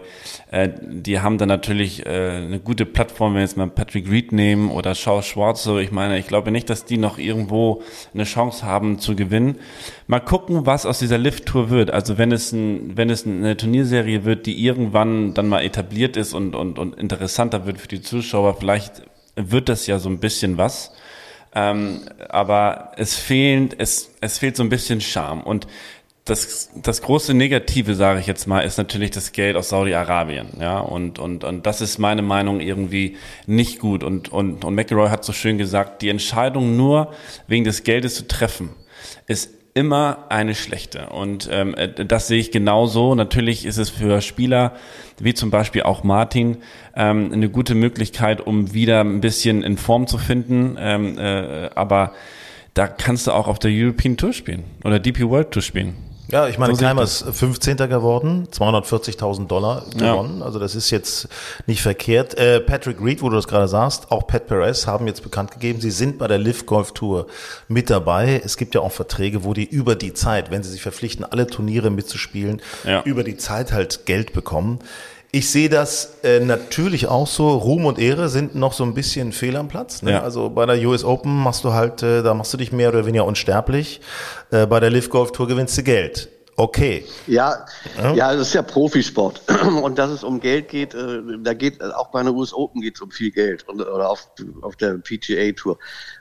Äh, 0.49 0.69
die 0.81 1.19
haben 1.19 1.37
dann 1.37 1.49
natürlich 1.49 2.03
äh, 2.03 2.09
eine 2.09 2.59
gute 2.59 2.87
Plattform, 2.87 3.33
wenn 3.33 3.39
wir 3.39 3.41
jetzt 3.41 3.57
mal 3.57 3.67
Patrick 3.69 4.09
Reed 4.09 4.31
nehmen 4.31 4.71
oder 4.71 4.95
Schau 4.95 5.21
Schwarze. 5.21 5.81
Ich 5.81 5.91
meine, 5.91 6.17
ich 6.17 6.27
glaube 6.27 6.49
nicht, 6.49 6.69
dass 6.69 6.85
die 6.85 6.97
noch 6.97 7.19
irgendwo 7.19 7.83
eine 8.13 8.23
Chance 8.23 8.65
haben 8.65 8.97
zu 8.97 9.15
gewinnen. 9.15 9.59
Mal 10.07 10.19
gucken, 10.19 10.65
was 10.65 10.87
aus 10.87 10.97
dieser 10.97 11.19
Lift-Tour 11.19 11.69
wird. 11.69 11.91
Also 11.91 12.17
wenn 12.17 12.31
es, 12.31 12.51
ein, 12.51 12.97
wenn 12.97 13.11
es 13.11 13.27
eine 13.27 13.55
Turnierserie 13.55 14.25
wird, 14.25 14.47
die 14.47 14.65
irgendwann 14.65 15.35
dann 15.35 15.47
mal 15.47 15.61
etabliert 15.61 16.17
ist 16.17 16.33
und, 16.33 16.55
und, 16.55 16.79
und 16.79 16.95
interessanter 16.95 17.67
wird 17.67 17.79
für 17.79 17.87
die 17.87 18.01
Zuschauer, 18.01 18.55
vielleicht 18.59 19.03
wird 19.35 19.69
das 19.69 19.85
ja 19.85 19.99
so 19.99 20.09
ein 20.09 20.19
bisschen 20.19 20.57
was. 20.57 20.91
Ähm, 21.55 22.01
aber 22.29 22.91
es 22.97 23.15
fehlt, 23.15 23.75
es, 23.79 24.11
es 24.21 24.37
fehlt 24.37 24.57
so 24.57 24.63
ein 24.63 24.69
bisschen 24.69 24.99
Charme. 25.01 25.41
Und 25.41 25.67
das, 26.25 26.71
das 26.75 27.01
große 27.03 27.33
Negative, 27.33 27.93
sage 27.93 28.19
ich 28.19 28.27
jetzt 28.27 28.47
mal, 28.47 28.61
ist 28.61 28.77
natürlich 28.77 29.11
das 29.11 29.31
Geld 29.31 29.55
aus 29.55 29.69
Saudi-Arabien. 29.69 30.47
Ja, 30.59 30.79
und, 30.79 31.19
und, 31.19 31.43
und 31.43 31.65
das 31.65 31.81
ist 31.81 31.99
meine 31.99 32.23
Meinung 32.23 32.59
irgendwie 32.59 33.15
nicht 33.45 33.79
gut. 33.79 34.03
Und, 34.03 34.31
und, 34.31 34.65
und 34.65 34.75
McElroy 34.75 35.09
hat 35.09 35.23
so 35.23 35.33
schön 35.33 35.57
gesagt, 35.57 36.01
die 36.01 36.09
Entscheidung 36.09 36.75
nur 36.75 37.13
wegen 37.47 37.63
des 37.63 37.83
Geldes 37.83 38.15
zu 38.15 38.27
treffen, 38.27 38.71
ist 39.27 39.51
immer 39.75 40.25
eine 40.29 40.55
schlechte. 40.55 41.09
Und 41.09 41.49
ähm, 41.51 41.75
äh, 41.75 42.05
das 42.05 42.27
sehe 42.27 42.39
ich 42.39 42.51
genauso. 42.51 43.13
Natürlich 43.13 43.65
ist 43.65 43.77
es 43.77 43.91
für 43.91 44.21
Spieler 44.21 44.73
wie 45.19 45.33
zum 45.33 45.51
Beispiel 45.51 45.83
auch 45.83 46.03
Martin 46.03 46.57
ähm, 46.95 47.31
eine 47.31 47.49
gute 47.49 47.75
Möglichkeit, 47.75 48.41
um 48.41 48.73
wieder 48.73 49.01
ein 49.01 49.21
bisschen 49.21 49.63
in 49.63 49.77
Form 49.77 50.07
zu 50.07 50.17
finden. 50.17 50.77
Ähm, 50.79 51.17
äh, 51.19 51.69
aber 51.75 52.13
da 52.73 52.87
kannst 52.87 53.27
du 53.27 53.31
auch 53.31 53.47
auf 53.47 53.59
der 53.59 53.71
European 53.71 54.17
Tour 54.17 54.33
spielen 54.33 54.63
oder 54.83 54.97
DP 54.97 55.29
World 55.29 55.51
Tour 55.51 55.61
spielen. 55.61 55.95
Ja, 56.31 56.47
ich 56.47 56.57
meine, 56.57 56.75
so 56.75 56.81
Keimer 56.81 57.03
ist 57.03 57.23
15. 57.23 57.77
geworden, 57.77 58.47
240.000 58.51 59.47
Dollar 59.47 59.83
gewonnen. 59.93 60.39
Ja. 60.39 60.45
Also 60.45 60.59
das 60.59 60.75
ist 60.75 60.89
jetzt 60.89 61.27
nicht 61.67 61.81
verkehrt. 61.81 62.37
Äh, 62.37 62.59
Patrick 62.59 63.01
Reed, 63.01 63.21
wo 63.21 63.29
du 63.29 63.35
das 63.35 63.47
gerade 63.47 63.67
sagst, 63.67 64.11
auch 64.11 64.27
Pat 64.27 64.47
Perez 64.47 64.87
haben 64.87 65.07
jetzt 65.07 65.23
bekannt 65.23 65.51
gegeben, 65.51 65.81
sie 65.81 65.91
sind 65.91 66.17
bei 66.17 66.27
der 66.27 66.39
Live 66.39 66.65
Golf 66.65 66.93
Tour 66.93 67.27
mit 67.67 67.89
dabei. 67.89 68.41
Es 68.43 68.57
gibt 68.57 68.75
ja 68.75 68.81
auch 68.81 68.91
Verträge, 68.91 69.43
wo 69.43 69.53
die 69.53 69.65
über 69.65 69.95
die 69.95 70.13
Zeit, 70.13 70.51
wenn 70.51 70.63
sie 70.63 70.71
sich 70.71 70.81
verpflichten, 70.81 71.25
alle 71.25 71.47
Turniere 71.47 71.89
mitzuspielen, 71.89 72.61
ja. 72.83 73.03
über 73.03 73.23
die 73.23 73.37
Zeit 73.37 73.71
halt 73.71 74.05
Geld 74.05 74.33
bekommen. 74.33 74.79
Ich 75.35 75.51
sehe 75.51 75.67
das 75.67 76.13
äh, 76.23 76.39
natürlich 76.39 77.07
auch 77.07 77.27
so. 77.27 77.49
Ruhm 77.49 77.85
und 77.85 77.99
Ehre 77.99 78.29
sind 78.29 78.55
noch 78.55 78.71
so 78.71 78.85
ein 78.85 78.93
bisschen 78.93 79.33
fehl 79.33 79.57
am 79.57 79.67
Platz. 79.67 80.01
Ne? 80.01 80.11
Ja. 80.11 80.21
Also 80.21 80.49
bei 80.49 80.65
der 80.65 80.77
US 80.87 81.03
Open 81.03 81.35
machst 81.35 81.65
du 81.65 81.73
halt, 81.73 82.01
äh, 82.03 82.23
da 82.23 82.33
machst 82.33 82.53
du 82.53 82.57
dich 82.57 82.71
mehr 82.71 82.87
oder 82.87 83.05
weniger 83.05 83.25
unsterblich. 83.25 83.99
Äh, 84.51 84.65
bei 84.65 84.79
der 84.79 84.91
Live 84.91 85.09
Golf 85.09 85.33
Tour 85.33 85.49
gewinnst 85.49 85.77
du 85.77 85.83
Geld. 85.83 86.29
Okay. 86.55 87.03
Ja, 87.27 87.65
ja, 87.97 88.13
ja, 88.13 88.33
das 88.33 88.47
ist 88.47 88.53
ja 88.53 88.61
Profisport. 88.61 89.41
Und 89.83 89.99
dass 89.99 90.09
es 90.09 90.23
um 90.23 90.39
Geld 90.39 90.69
geht, 90.69 90.93
äh, 90.93 91.19
da 91.43 91.53
geht 91.53 91.83
auch 91.83 92.11
bei 92.11 92.21
einer 92.21 92.33
US 92.33 92.53
Open 92.53 92.79
geht 92.79 92.95
es 92.95 93.01
um 93.01 93.11
viel 93.11 93.31
Geld 93.31 93.67
und, 93.67 93.81
oder 93.81 94.09
auf, 94.09 94.29
auf 94.61 94.77
der 94.77 94.99
PGA 94.99 95.51
Tour. 95.51 95.77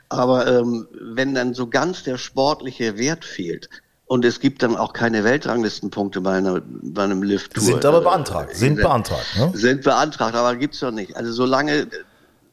Aber 0.09 0.45
ähm, 0.45 0.89
wenn 0.91 1.33
dann 1.33 1.53
so 1.53 1.67
ganz 1.67 2.03
der 2.03 2.17
sportliche 2.17 2.97
Wert 2.97 3.23
fehlt, 3.23 3.69
und 4.07 4.23
es 4.23 4.39
gibt 4.39 4.61
dann 4.61 4.75
auch 4.75 4.93
keine 4.93 5.23
Weltranglistenpunkte 5.23 6.21
bei, 6.21 6.37
einer, 6.37 6.61
bei 6.65 7.03
einem 7.03 7.23
Lift-Tour. 7.23 7.63
Sind 7.63 7.85
aber 7.85 8.01
beantragt. 8.01 8.55
Sind 8.55 8.77
beantragt. 8.77 9.25
Ne? 9.37 9.51
Sind 9.53 9.83
beantragt, 9.83 10.35
aber 10.35 10.55
gibt's 10.55 10.79
doch 10.79 10.91
nicht. 10.91 11.15
Also 11.15 11.31
solange, 11.31 11.87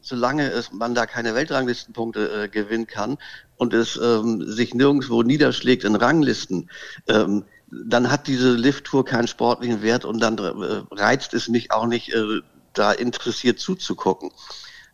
solange 0.00 0.50
es, 0.50 0.72
man 0.72 0.94
da 0.94 1.04
keine 1.04 1.34
Weltranglistenpunkte 1.34 2.44
äh, 2.44 2.48
gewinnen 2.48 2.86
kann 2.86 3.18
und 3.56 3.74
es 3.74 4.00
ähm, 4.02 4.42
sich 4.46 4.74
nirgendwo 4.74 5.22
niederschlägt 5.22 5.84
in 5.84 5.94
Ranglisten, 5.94 6.70
ähm, 7.06 7.44
dann 7.70 8.10
hat 8.10 8.26
diese 8.26 8.52
Lift-Tour 8.52 9.04
keinen 9.04 9.28
sportlichen 9.28 9.82
Wert 9.82 10.04
und 10.04 10.20
dann 10.20 10.38
äh, 10.38 10.82
reizt 10.90 11.34
es 11.34 11.48
mich 11.48 11.70
auch 11.70 11.86
nicht, 11.86 12.14
äh, 12.14 12.40
da 12.72 12.92
interessiert 12.92 13.58
zuzugucken. 13.58 14.30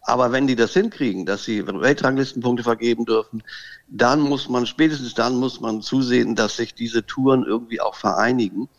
Aber 0.08 0.32
wenn 0.32 0.46
die 0.46 0.56
das 0.56 0.72
hinkriegen, 0.72 1.26
dass 1.26 1.44
sie 1.44 1.66
Weltranglistenpunkte 1.66 2.62
vergeben 2.64 3.04
dürfen, 3.04 3.42
dann 3.88 4.20
muss 4.20 4.48
man, 4.48 4.64
spätestens 4.64 5.12
dann 5.12 5.36
muss 5.36 5.60
man 5.60 5.82
zusehen, 5.82 6.34
dass 6.34 6.56
sich 6.56 6.74
diese 6.74 7.04
Touren 7.04 7.44
irgendwie 7.44 7.82
auch 7.82 7.94
vereinigen. 7.94 8.70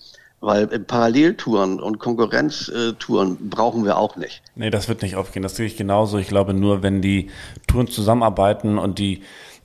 Weil 0.42 0.68
Paralleltouren 0.68 1.80
und 1.82 2.00
Konkurrenztouren 2.00 3.50
brauchen 3.50 3.86
wir 3.86 3.98
auch 4.00 4.15
nicht. 4.15 4.42
Nee, 4.56 4.72
das 4.72 4.88
wird 4.88 5.04
nicht 5.04 5.18
aufgehen. 5.18 5.44
Das 5.44 5.56
sehe 5.56 5.68
ich 5.68 5.78
genauso. 5.78 6.18
Ich 6.18 6.30
glaube 6.30 6.56
nur, 6.56 6.82
wenn 6.82 7.02
die 7.02 7.30
Touren 7.68 7.88
zusammenarbeiten 7.88 8.80
und 8.80 8.98
die 8.98 9.22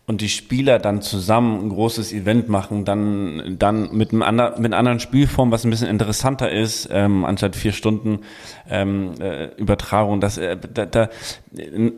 und 0.06 0.20
die 0.20 0.28
Spieler 0.28 0.78
dann 0.78 1.00
zusammen 1.00 1.64
ein 1.64 1.68
großes 1.70 2.12
Event 2.12 2.48
machen, 2.50 2.84
dann, 2.84 3.56
dann 3.58 3.90
mit, 3.96 4.12
einem 4.12 4.22
anderen, 4.22 4.60
mit 4.60 4.66
einer 4.66 4.76
anderen 4.76 5.00
Spielform, 5.00 5.50
was 5.50 5.64
ein 5.64 5.70
bisschen 5.70 5.88
interessanter 5.88 6.50
ist, 6.50 6.88
ähm, 6.92 7.24
anstatt 7.24 7.56
vier 7.56 7.72
Stunden 7.72 8.20
ähm, 8.68 9.14
äh, 9.18 9.46
Übertragung. 9.56 10.20
Das, 10.20 10.36
äh, 10.36 10.58
da, 10.58 10.84
da, 10.84 11.08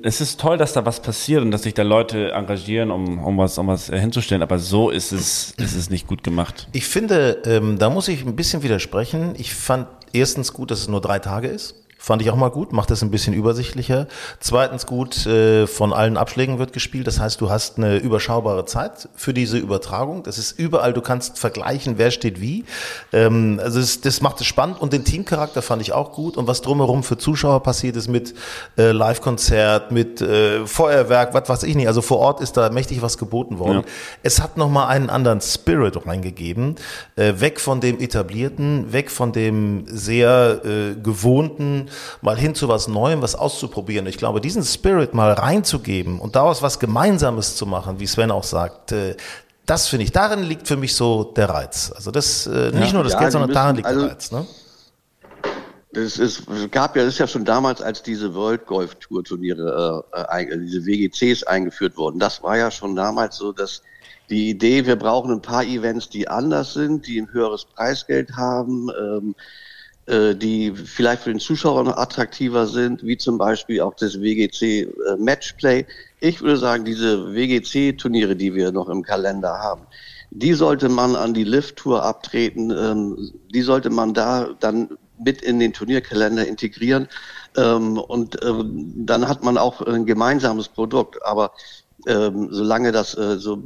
es 0.02 0.20
ist 0.20 0.38
toll, 0.38 0.56
dass 0.56 0.72
da 0.72 0.86
was 0.86 1.02
passiert 1.02 1.42
und 1.42 1.50
dass 1.50 1.64
sich 1.64 1.74
da 1.74 1.82
Leute 1.82 2.30
engagieren, 2.30 2.92
um, 2.92 3.18
um 3.18 3.38
was, 3.38 3.58
um 3.58 3.66
was 3.66 3.88
hinzustellen, 3.88 4.42
aber 4.42 4.60
so 4.60 4.90
ist 4.90 5.10
es, 5.10 5.52
ist 5.56 5.74
es 5.74 5.90
nicht 5.90 6.06
gut 6.06 6.22
gemacht. 6.22 6.68
Ich 6.72 6.86
finde, 6.86 7.42
ähm, 7.44 7.76
da 7.78 7.90
muss 7.90 8.06
ich 8.06 8.24
ein 8.24 8.36
bisschen 8.36 8.62
widersprechen. 8.62 9.34
Ich 9.36 9.52
fand 9.52 9.88
erstens 10.12 10.52
gut, 10.52 10.70
dass 10.70 10.78
es 10.80 10.88
nur 10.88 11.00
drei 11.00 11.18
Tage 11.18 11.48
ist. 11.48 11.85
Fand 11.98 12.20
ich 12.22 12.30
auch 12.30 12.36
mal 12.36 12.50
gut, 12.50 12.72
macht 12.72 12.90
das 12.90 13.02
ein 13.02 13.10
bisschen 13.10 13.32
übersichtlicher. 13.32 14.06
Zweitens 14.38 14.86
gut, 14.86 15.26
äh, 15.26 15.66
von 15.66 15.92
allen 15.92 16.16
Abschlägen 16.16 16.58
wird 16.58 16.72
gespielt. 16.72 17.06
Das 17.06 17.18
heißt, 17.18 17.40
du 17.40 17.50
hast 17.50 17.78
eine 17.78 17.96
überschaubare 17.96 18.66
Zeit 18.66 19.08
für 19.16 19.32
diese 19.32 19.56
Übertragung. 19.56 20.22
Das 20.22 20.36
ist 20.38 20.58
überall, 20.58 20.92
du 20.92 21.00
kannst 21.00 21.38
vergleichen, 21.38 21.94
wer 21.96 22.10
steht 22.10 22.40
wie. 22.40 22.64
Ähm, 23.12 23.58
also 23.62 23.80
das, 23.80 24.02
das 24.02 24.20
macht 24.20 24.40
es 24.40 24.46
spannend 24.46 24.80
und 24.80 24.92
den 24.92 25.04
Teamcharakter 25.04 25.62
fand 25.62 25.80
ich 25.82 25.94
auch 25.94 26.12
gut. 26.12 26.36
Und 26.36 26.46
was 26.46 26.60
drumherum 26.60 27.02
für 27.02 27.16
Zuschauer 27.16 27.62
passiert 27.62 27.96
ist 27.96 28.08
mit 28.08 28.34
äh, 28.76 28.92
Live-Konzert, 28.92 29.90
mit 29.90 30.20
äh, 30.20 30.66
Feuerwerk, 30.66 31.32
was 31.32 31.48
weiß 31.48 31.62
ich 31.62 31.74
nicht. 31.74 31.88
Also 31.88 32.02
vor 32.02 32.18
Ort 32.18 32.40
ist 32.40 32.58
da 32.58 32.68
mächtig 32.70 33.00
was 33.00 33.16
geboten 33.16 33.58
worden. 33.58 33.78
Ja. 33.78 33.92
Es 34.22 34.42
hat 34.42 34.58
nochmal 34.58 34.88
einen 34.88 35.08
anderen 35.08 35.40
Spirit 35.40 36.06
reingegeben. 36.06 36.76
Äh, 37.16 37.32
weg 37.38 37.58
von 37.58 37.80
dem 37.80 37.98
etablierten, 37.98 38.92
weg 38.92 39.10
von 39.10 39.32
dem 39.32 39.86
sehr 39.86 40.60
äh, 40.64 40.94
mal 42.22 42.36
hin 42.36 42.54
zu 42.54 42.68
was 42.68 42.88
Neuem, 42.88 43.22
was 43.22 43.34
auszuprobieren. 43.34 44.06
Ich 44.06 44.18
glaube, 44.18 44.40
diesen 44.40 44.64
Spirit 44.64 45.14
mal 45.14 45.32
reinzugeben 45.32 46.20
und 46.20 46.36
daraus 46.36 46.62
was 46.62 46.78
Gemeinsames 46.78 47.56
zu 47.56 47.66
machen, 47.66 48.00
wie 48.00 48.06
Sven 48.06 48.30
auch 48.30 48.44
sagt, 48.44 48.92
äh, 48.92 49.16
das 49.66 49.88
finde 49.88 50.04
ich, 50.04 50.12
darin 50.12 50.42
liegt 50.44 50.68
für 50.68 50.76
mich 50.76 50.94
so 50.94 51.24
der 51.24 51.48
Reiz. 51.48 51.92
Also 51.94 52.10
das, 52.10 52.46
äh, 52.46 52.70
nicht 52.70 52.88
ja, 52.88 52.92
nur 52.92 53.04
das 53.04 53.14
ja, 53.14 53.18
Geld, 53.18 53.32
sondern 53.32 53.48
müssen, 53.50 53.54
darin 53.54 53.76
liegt 53.76 53.88
also, 53.88 54.00
der 54.02 54.10
Reiz. 54.10 54.32
Ne? 54.32 54.46
Es, 55.92 56.18
ist, 56.18 56.48
es 56.48 56.70
gab 56.70 56.94
ja, 56.94 57.04
das 57.04 57.14
ist 57.14 57.18
ja 57.18 57.26
schon 57.26 57.44
damals, 57.44 57.80
als 57.80 58.02
diese 58.02 58.34
World 58.34 58.66
Golf 58.66 58.94
Tour 58.96 59.24
Turniere, 59.24 60.04
äh, 60.12 60.42
äh, 60.42 60.58
diese 60.58 60.84
WGCs 60.84 61.44
eingeführt 61.44 61.96
wurden. 61.96 62.18
Das 62.18 62.42
war 62.42 62.56
ja 62.56 62.70
schon 62.70 62.94
damals 62.94 63.36
so, 63.36 63.52
dass 63.52 63.82
die 64.28 64.50
Idee, 64.50 64.86
wir 64.86 64.96
brauchen 64.96 65.32
ein 65.32 65.42
paar 65.42 65.64
Events, 65.64 66.08
die 66.08 66.28
anders 66.28 66.74
sind, 66.74 67.06
die 67.06 67.20
ein 67.20 67.32
höheres 67.32 67.64
Preisgeld 67.64 68.36
haben, 68.36 68.88
ähm, 68.90 69.34
äh, 69.34 69.42
die 70.08 70.72
vielleicht 70.72 71.22
für 71.22 71.30
den 71.30 71.40
Zuschauer 71.40 71.82
noch 71.82 71.96
attraktiver 71.96 72.66
sind, 72.66 73.02
wie 73.04 73.16
zum 73.16 73.38
Beispiel 73.38 73.80
auch 73.80 73.94
das 73.94 74.20
WGC 74.20 74.62
äh, 74.62 74.88
Matchplay. 75.18 75.84
Ich 76.20 76.40
würde 76.40 76.58
sagen, 76.58 76.84
diese 76.84 77.34
WGC-Turniere, 77.34 78.36
die 78.36 78.54
wir 78.54 78.70
noch 78.70 78.88
im 78.88 79.02
Kalender 79.02 79.58
haben, 79.58 79.82
die 80.30 80.52
sollte 80.52 80.88
man 80.88 81.16
an 81.16 81.34
die 81.34 81.44
Lift-Tour 81.44 82.04
abtreten, 82.04 82.70
ähm, 82.70 83.32
die 83.52 83.62
sollte 83.62 83.90
man 83.90 84.14
da 84.14 84.50
dann 84.60 84.96
mit 85.18 85.42
in 85.42 85.58
den 85.58 85.72
Turnierkalender 85.72 86.46
integrieren 86.46 87.08
ähm, 87.56 87.98
und 87.98 88.42
ähm, 88.44 88.92
dann 89.06 89.28
hat 89.28 89.42
man 89.42 89.56
auch 89.56 89.80
ein 89.80 90.06
gemeinsames 90.06 90.68
Produkt. 90.68 91.24
Aber 91.24 91.52
ähm, 92.06 92.48
solange 92.50 92.92
das 92.92 93.16
äh, 93.16 93.38
so 93.38 93.64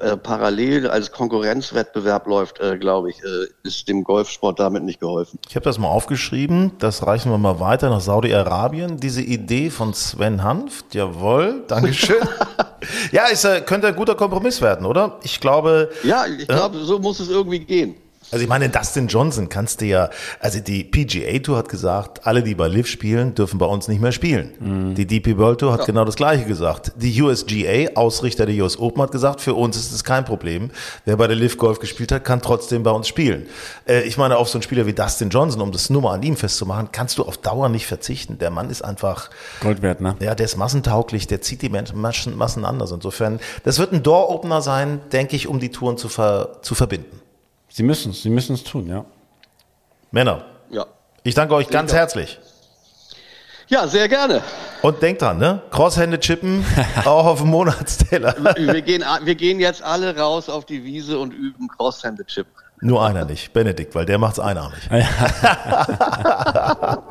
äh, 0.00 0.16
parallel 0.16 0.88
als 0.88 1.12
Konkurrenzwettbewerb 1.12 2.26
läuft, 2.26 2.60
äh, 2.60 2.76
glaube 2.76 3.10
ich, 3.10 3.22
äh, 3.22 3.46
ist 3.62 3.88
dem 3.88 4.04
Golfsport 4.04 4.58
damit 4.58 4.82
nicht 4.82 5.00
geholfen. 5.00 5.38
Ich 5.48 5.54
habe 5.54 5.64
das 5.64 5.78
mal 5.78 5.88
aufgeschrieben, 5.88 6.72
das 6.78 7.06
reichen 7.06 7.30
wir 7.30 7.38
mal 7.38 7.60
weiter 7.60 7.88
nach 7.90 8.00
Saudi-Arabien. 8.00 8.98
Diese 8.98 9.22
Idee 9.22 9.70
von 9.70 9.94
Sven 9.94 10.42
Hanft, 10.42 10.94
jawohl, 10.94 11.64
Dankeschön. 11.68 12.16
ja, 13.12 13.26
ist, 13.26 13.44
äh, 13.44 13.60
könnte 13.60 13.88
ein 13.88 13.96
guter 13.96 14.14
Kompromiss 14.14 14.60
werden, 14.60 14.84
oder? 14.84 15.18
Ich 15.22 15.40
glaube. 15.40 15.90
Ja, 16.02 16.26
ich 16.26 16.48
glaube, 16.48 16.78
so 16.78 16.98
muss 16.98 17.20
es 17.20 17.30
irgendwie 17.30 17.60
gehen. 17.60 17.94
Also 18.30 18.42
ich 18.42 18.48
meine, 18.48 18.68
Dustin 18.68 19.08
Johnson 19.08 19.48
kannst 19.48 19.80
du 19.80 19.86
ja, 19.86 20.10
also 20.40 20.60
die 20.60 20.84
PGA 20.84 21.38
Tour 21.38 21.56
hat 21.56 21.68
gesagt, 21.68 22.26
alle, 22.26 22.42
die 22.42 22.54
bei 22.54 22.68
Liv 22.68 22.86
spielen, 22.86 23.34
dürfen 23.34 23.58
bei 23.58 23.66
uns 23.66 23.88
nicht 23.88 24.00
mehr 24.00 24.12
spielen. 24.12 24.52
Mhm. 24.60 24.94
Die 24.94 25.06
DP 25.06 25.38
World 25.38 25.60
Tour 25.60 25.72
hat 25.72 25.80
ja. 25.80 25.86
genau 25.86 26.04
das 26.04 26.16
Gleiche 26.16 26.44
gesagt. 26.44 26.92
Die 26.96 27.22
USGA, 27.22 27.94
Ausrichter 27.94 28.44
der 28.44 28.62
US 28.62 28.78
Open, 28.78 29.02
hat 29.02 29.12
gesagt, 29.12 29.40
für 29.40 29.54
uns 29.54 29.76
ist 29.76 29.92
es 29.92 30.04
kein 30.04 30.24
Problem. 30.24 30.70
Wer 31.06 31.16
bei 31.16 31.26
der 31.26 31.36
Liv 31.36 31.56
Golf 31.56 31.78
gespielt 31.78 32.12
hat, 32.12 32.24
kann 32.24 32.42
trotzdem 32.42 32.82
bei 32.82 32.90
uns 32.90 33.08
spielen. 33.08 33.46
Äh, 33.86 34.02
ich 34.02 34.18
meine, 34.18 34.36
auf 34.36 34.48
so 34.48 34.58
einen 34.58 34.62
Spieler 34.62 34.86
wie 34.86 34.92
Dustin 34.92 35.30
Johnson, 35.30 35.62
um 35.62 35.72
das 35.72 35.88
Nummer 35.88 36.12
an 36.12 36.22
ihm 36.22 36.36
festzumachen, 36.36 36.90
kannst 36.92 37.16
du 37.16 37.24
auf 37.24 37.38
Dauer 37.38 37.68
nicht 37.68 37.86
verzichten. 37.86 38.38
Der 38.38 38.50
Mann 38.50 38.68
ist 38.68 38.82
einfach 38.82 39.30
Gold 39.60 39.80
wert, 39.80 40.00
ne? 40.00 40.16
Ja, 40.20 40.34
der 40.34 40.44
ist 40.44 40.56
massentauglich, 40.56 41.26
der 41.26 41.40
zieht 41.40 41.62
die 41.62 41.70
Menschen 41.70 41.98
Massen, 42.36 42.64
anders. 42.64 42.90
Insofern, 42.90 43.40
das 43.64 43.78
wird 43.78 43.92
ein 43.92 44.02
Door-Opener 44.02 44.60
sein, 44.60 45.00
denke 45.12 45.36
ich, 45.36 45.46
um 45.48 45.60
die 45.60 45.70
Touren 45.70 45.96
zu, 45.96 46.08
ver, 46.08 46.58
zu 46.62 46.74
verbinden. 46.74 47.17
Sie 47.78 47.84
müssen 47.84 48.10
es, 48.10 48.24
Sie 48.24 48.28
müssen 48.28 48.54
es 48.54 48.64
tun, 48.64 48.88
ja. 48.88 49.04
Männer. 50.10 50.44
Ja. 50.68 50.86
Ich 51.22 51.36
danke 51.36 51.54
euch 51.54 51.68
ganz 51.68 51.92
herzlich. 51.92 52.40
Ja, 53.68 53.86
sehr 53.86 54.08
gerne. 54.08 54.42
Und 54.82 55.00
denkt 55.00 55.22
dran, 55.22 55.38
ne? 55.38 55.62
Crosshände 55.70 56.18
chippen, 56.18 56.64
auch 57.04 57.24
auf 57.24 57.38
dem 57.38 57.50
Monatsteller. 57.50 58.34
wir, 58.56 58.82
gehen, 58.82 59.04
wir 59.22 59.34
gehen 59.36 59.60
jetzt 59.60 59.84
alle 59.84 60.16
raus 60.16 60.48
auf 60.48 60.64
die 60.64 60.82
Wiese 60.82 61.20
und 61.20 61.32
üben 61.32 61.68
Crosshände 61.68 62.26
chippen. 62.26 62.52
Nur 62.80 63.06
einer 63.06 63.24
nicht, 63.24 63.52
Benedikt, 63.52 63.94
weil 63.94 64.06
der 64.06 64.18
macht's 64.18 64.40
einarmig. 64.40 64.80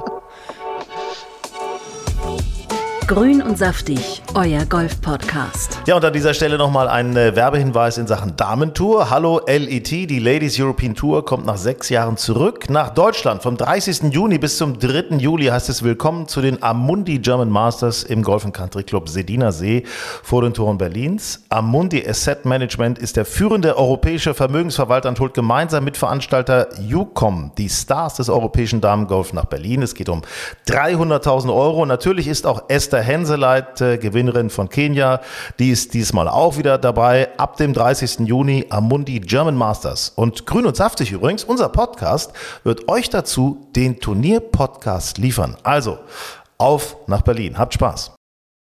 Grün 3.07 3.41
und 3.41 3.57
saftig, 3.57 4.21
euer 4.35 4.65
Golf-Podcast. 4.65 5.79
Ja, 5.85 5.95
und 5.95 6.03
an 6.03 6.11
dieser 6.11 6.33
Stelle 6.33 6.57
nochmal 6.57 6.89
ein 6.89 7.15
äh, 7.15 7.37
Werbehinweis 7.37 7.97
in 7.97 8.05
Sachen 8.05 8.35
Damentour. 8.35 9.09
Hallo 9.09 9.39
LET, 9.47 9.89
die 9.89 10.19
Ladies 10.19 10.59
European 10.59 10.93
Tour 10.93 11.23
kommt 11.23 11.45
nach 11.45 11.55
sechs 11.55 11.87
Jahren 11.87 12.17
zurück 12.17 12.69
nach 12.69 12.89
Deutschland. 12.89 13.43
Vom 13.43 13.55
30. 13.55 14.11
Juni 14.11 14.37
bis 14.37 14.57
zum 14.57 14.77
3. 14.77 15.19
Juli 15.19 15.45
heißt 15.45 15.69
es 15.69 15.83
Willkommen 15.83 16.27
zu 16.27 16.41
den 16.41 16.61
Amundi 16.61 17.19
German 17.19 17.49
Masters 17.49 18.03
im 18.03 18.23
Golf 18.23 18.45
Country 18.51 18.83
Club 18.83 19.07
Sediner 19.07 19.53
See 19.53 19.83
vor 20.21 20.41
den 20.41 20.53
Toren 20.53 20.77
Berlins. 20.77 21.45
Amundi 21.47 22.05
Asset 22.05 22.43
Management 22.43 22.99
ist 22.99 23.15
der 23.15 23.23
führende 23.23 23.77
europäische 23.77 24.33
Vermögensverwalter 24.33 25.07
und 25.07 25.21
holt 25.21 25.33
gemeinsam 25.33 25.85
mit 25.85 25.95
Veranstalter 25.95 26.67
UCOM 26.93 27.53
die 27.57 27.69
Stars 27.69 28.15
des 28.15 28.27
europäischen 28.27 28.81
Damengolf 28.81 29.31
nach 29.31 29.45
Berlin. 29.45 29.81
Es 29.81 29.95
geht 29.95 30.09
um 30.09 30.23
300.000 30.67 31.55
Euro. 31.55 31.85
Natürlich 31.85 32.27
ist 32.27 32.45
auch 32.45 32.63
Esther 32.67 32.96
Esther 32.97 33.03
Henseleit, 33.03 33.81
äh, 33.81 33.97
Gewinnerin 33.97 34.49
von 34.49 34.69
Kenia, 34.69 35.21
die 35.59 35.69
ist 35.69 35.93
diesmal 35.93 36.27
auch 36.27 36.57
wieder 36.57 36.77
dabei. 36.77 37.29
Ab 37.37 37.57
dem 37.57 37.73
30. 37.73 38.27
Juni 38.27 38.65
Amundi 38.69 39.19
German 39.19 39.55
Masters. 39.55 40.13
Und 40.15 40.45
Grün 40.45 40.65
und 40.65 40.75
Saftig 40.75 41.11
übrigens, 41.11 41.43
unser 41.43 41.69
Podcast, 41.69 42.33
wird 42.63 42.89
euch 42.89 43.09
dazu 43.09 43.67
den 43.75 43.99
Turnier-Podcast 43.99 45.19
liefern. 45.19 45.57
Also, 45.63 45.99
auf 46.57 46.97
nach 47.07 47.21
Berlin. 47.21 47.57
Habt 47.57 47.75
Spaß. 47.75 48.16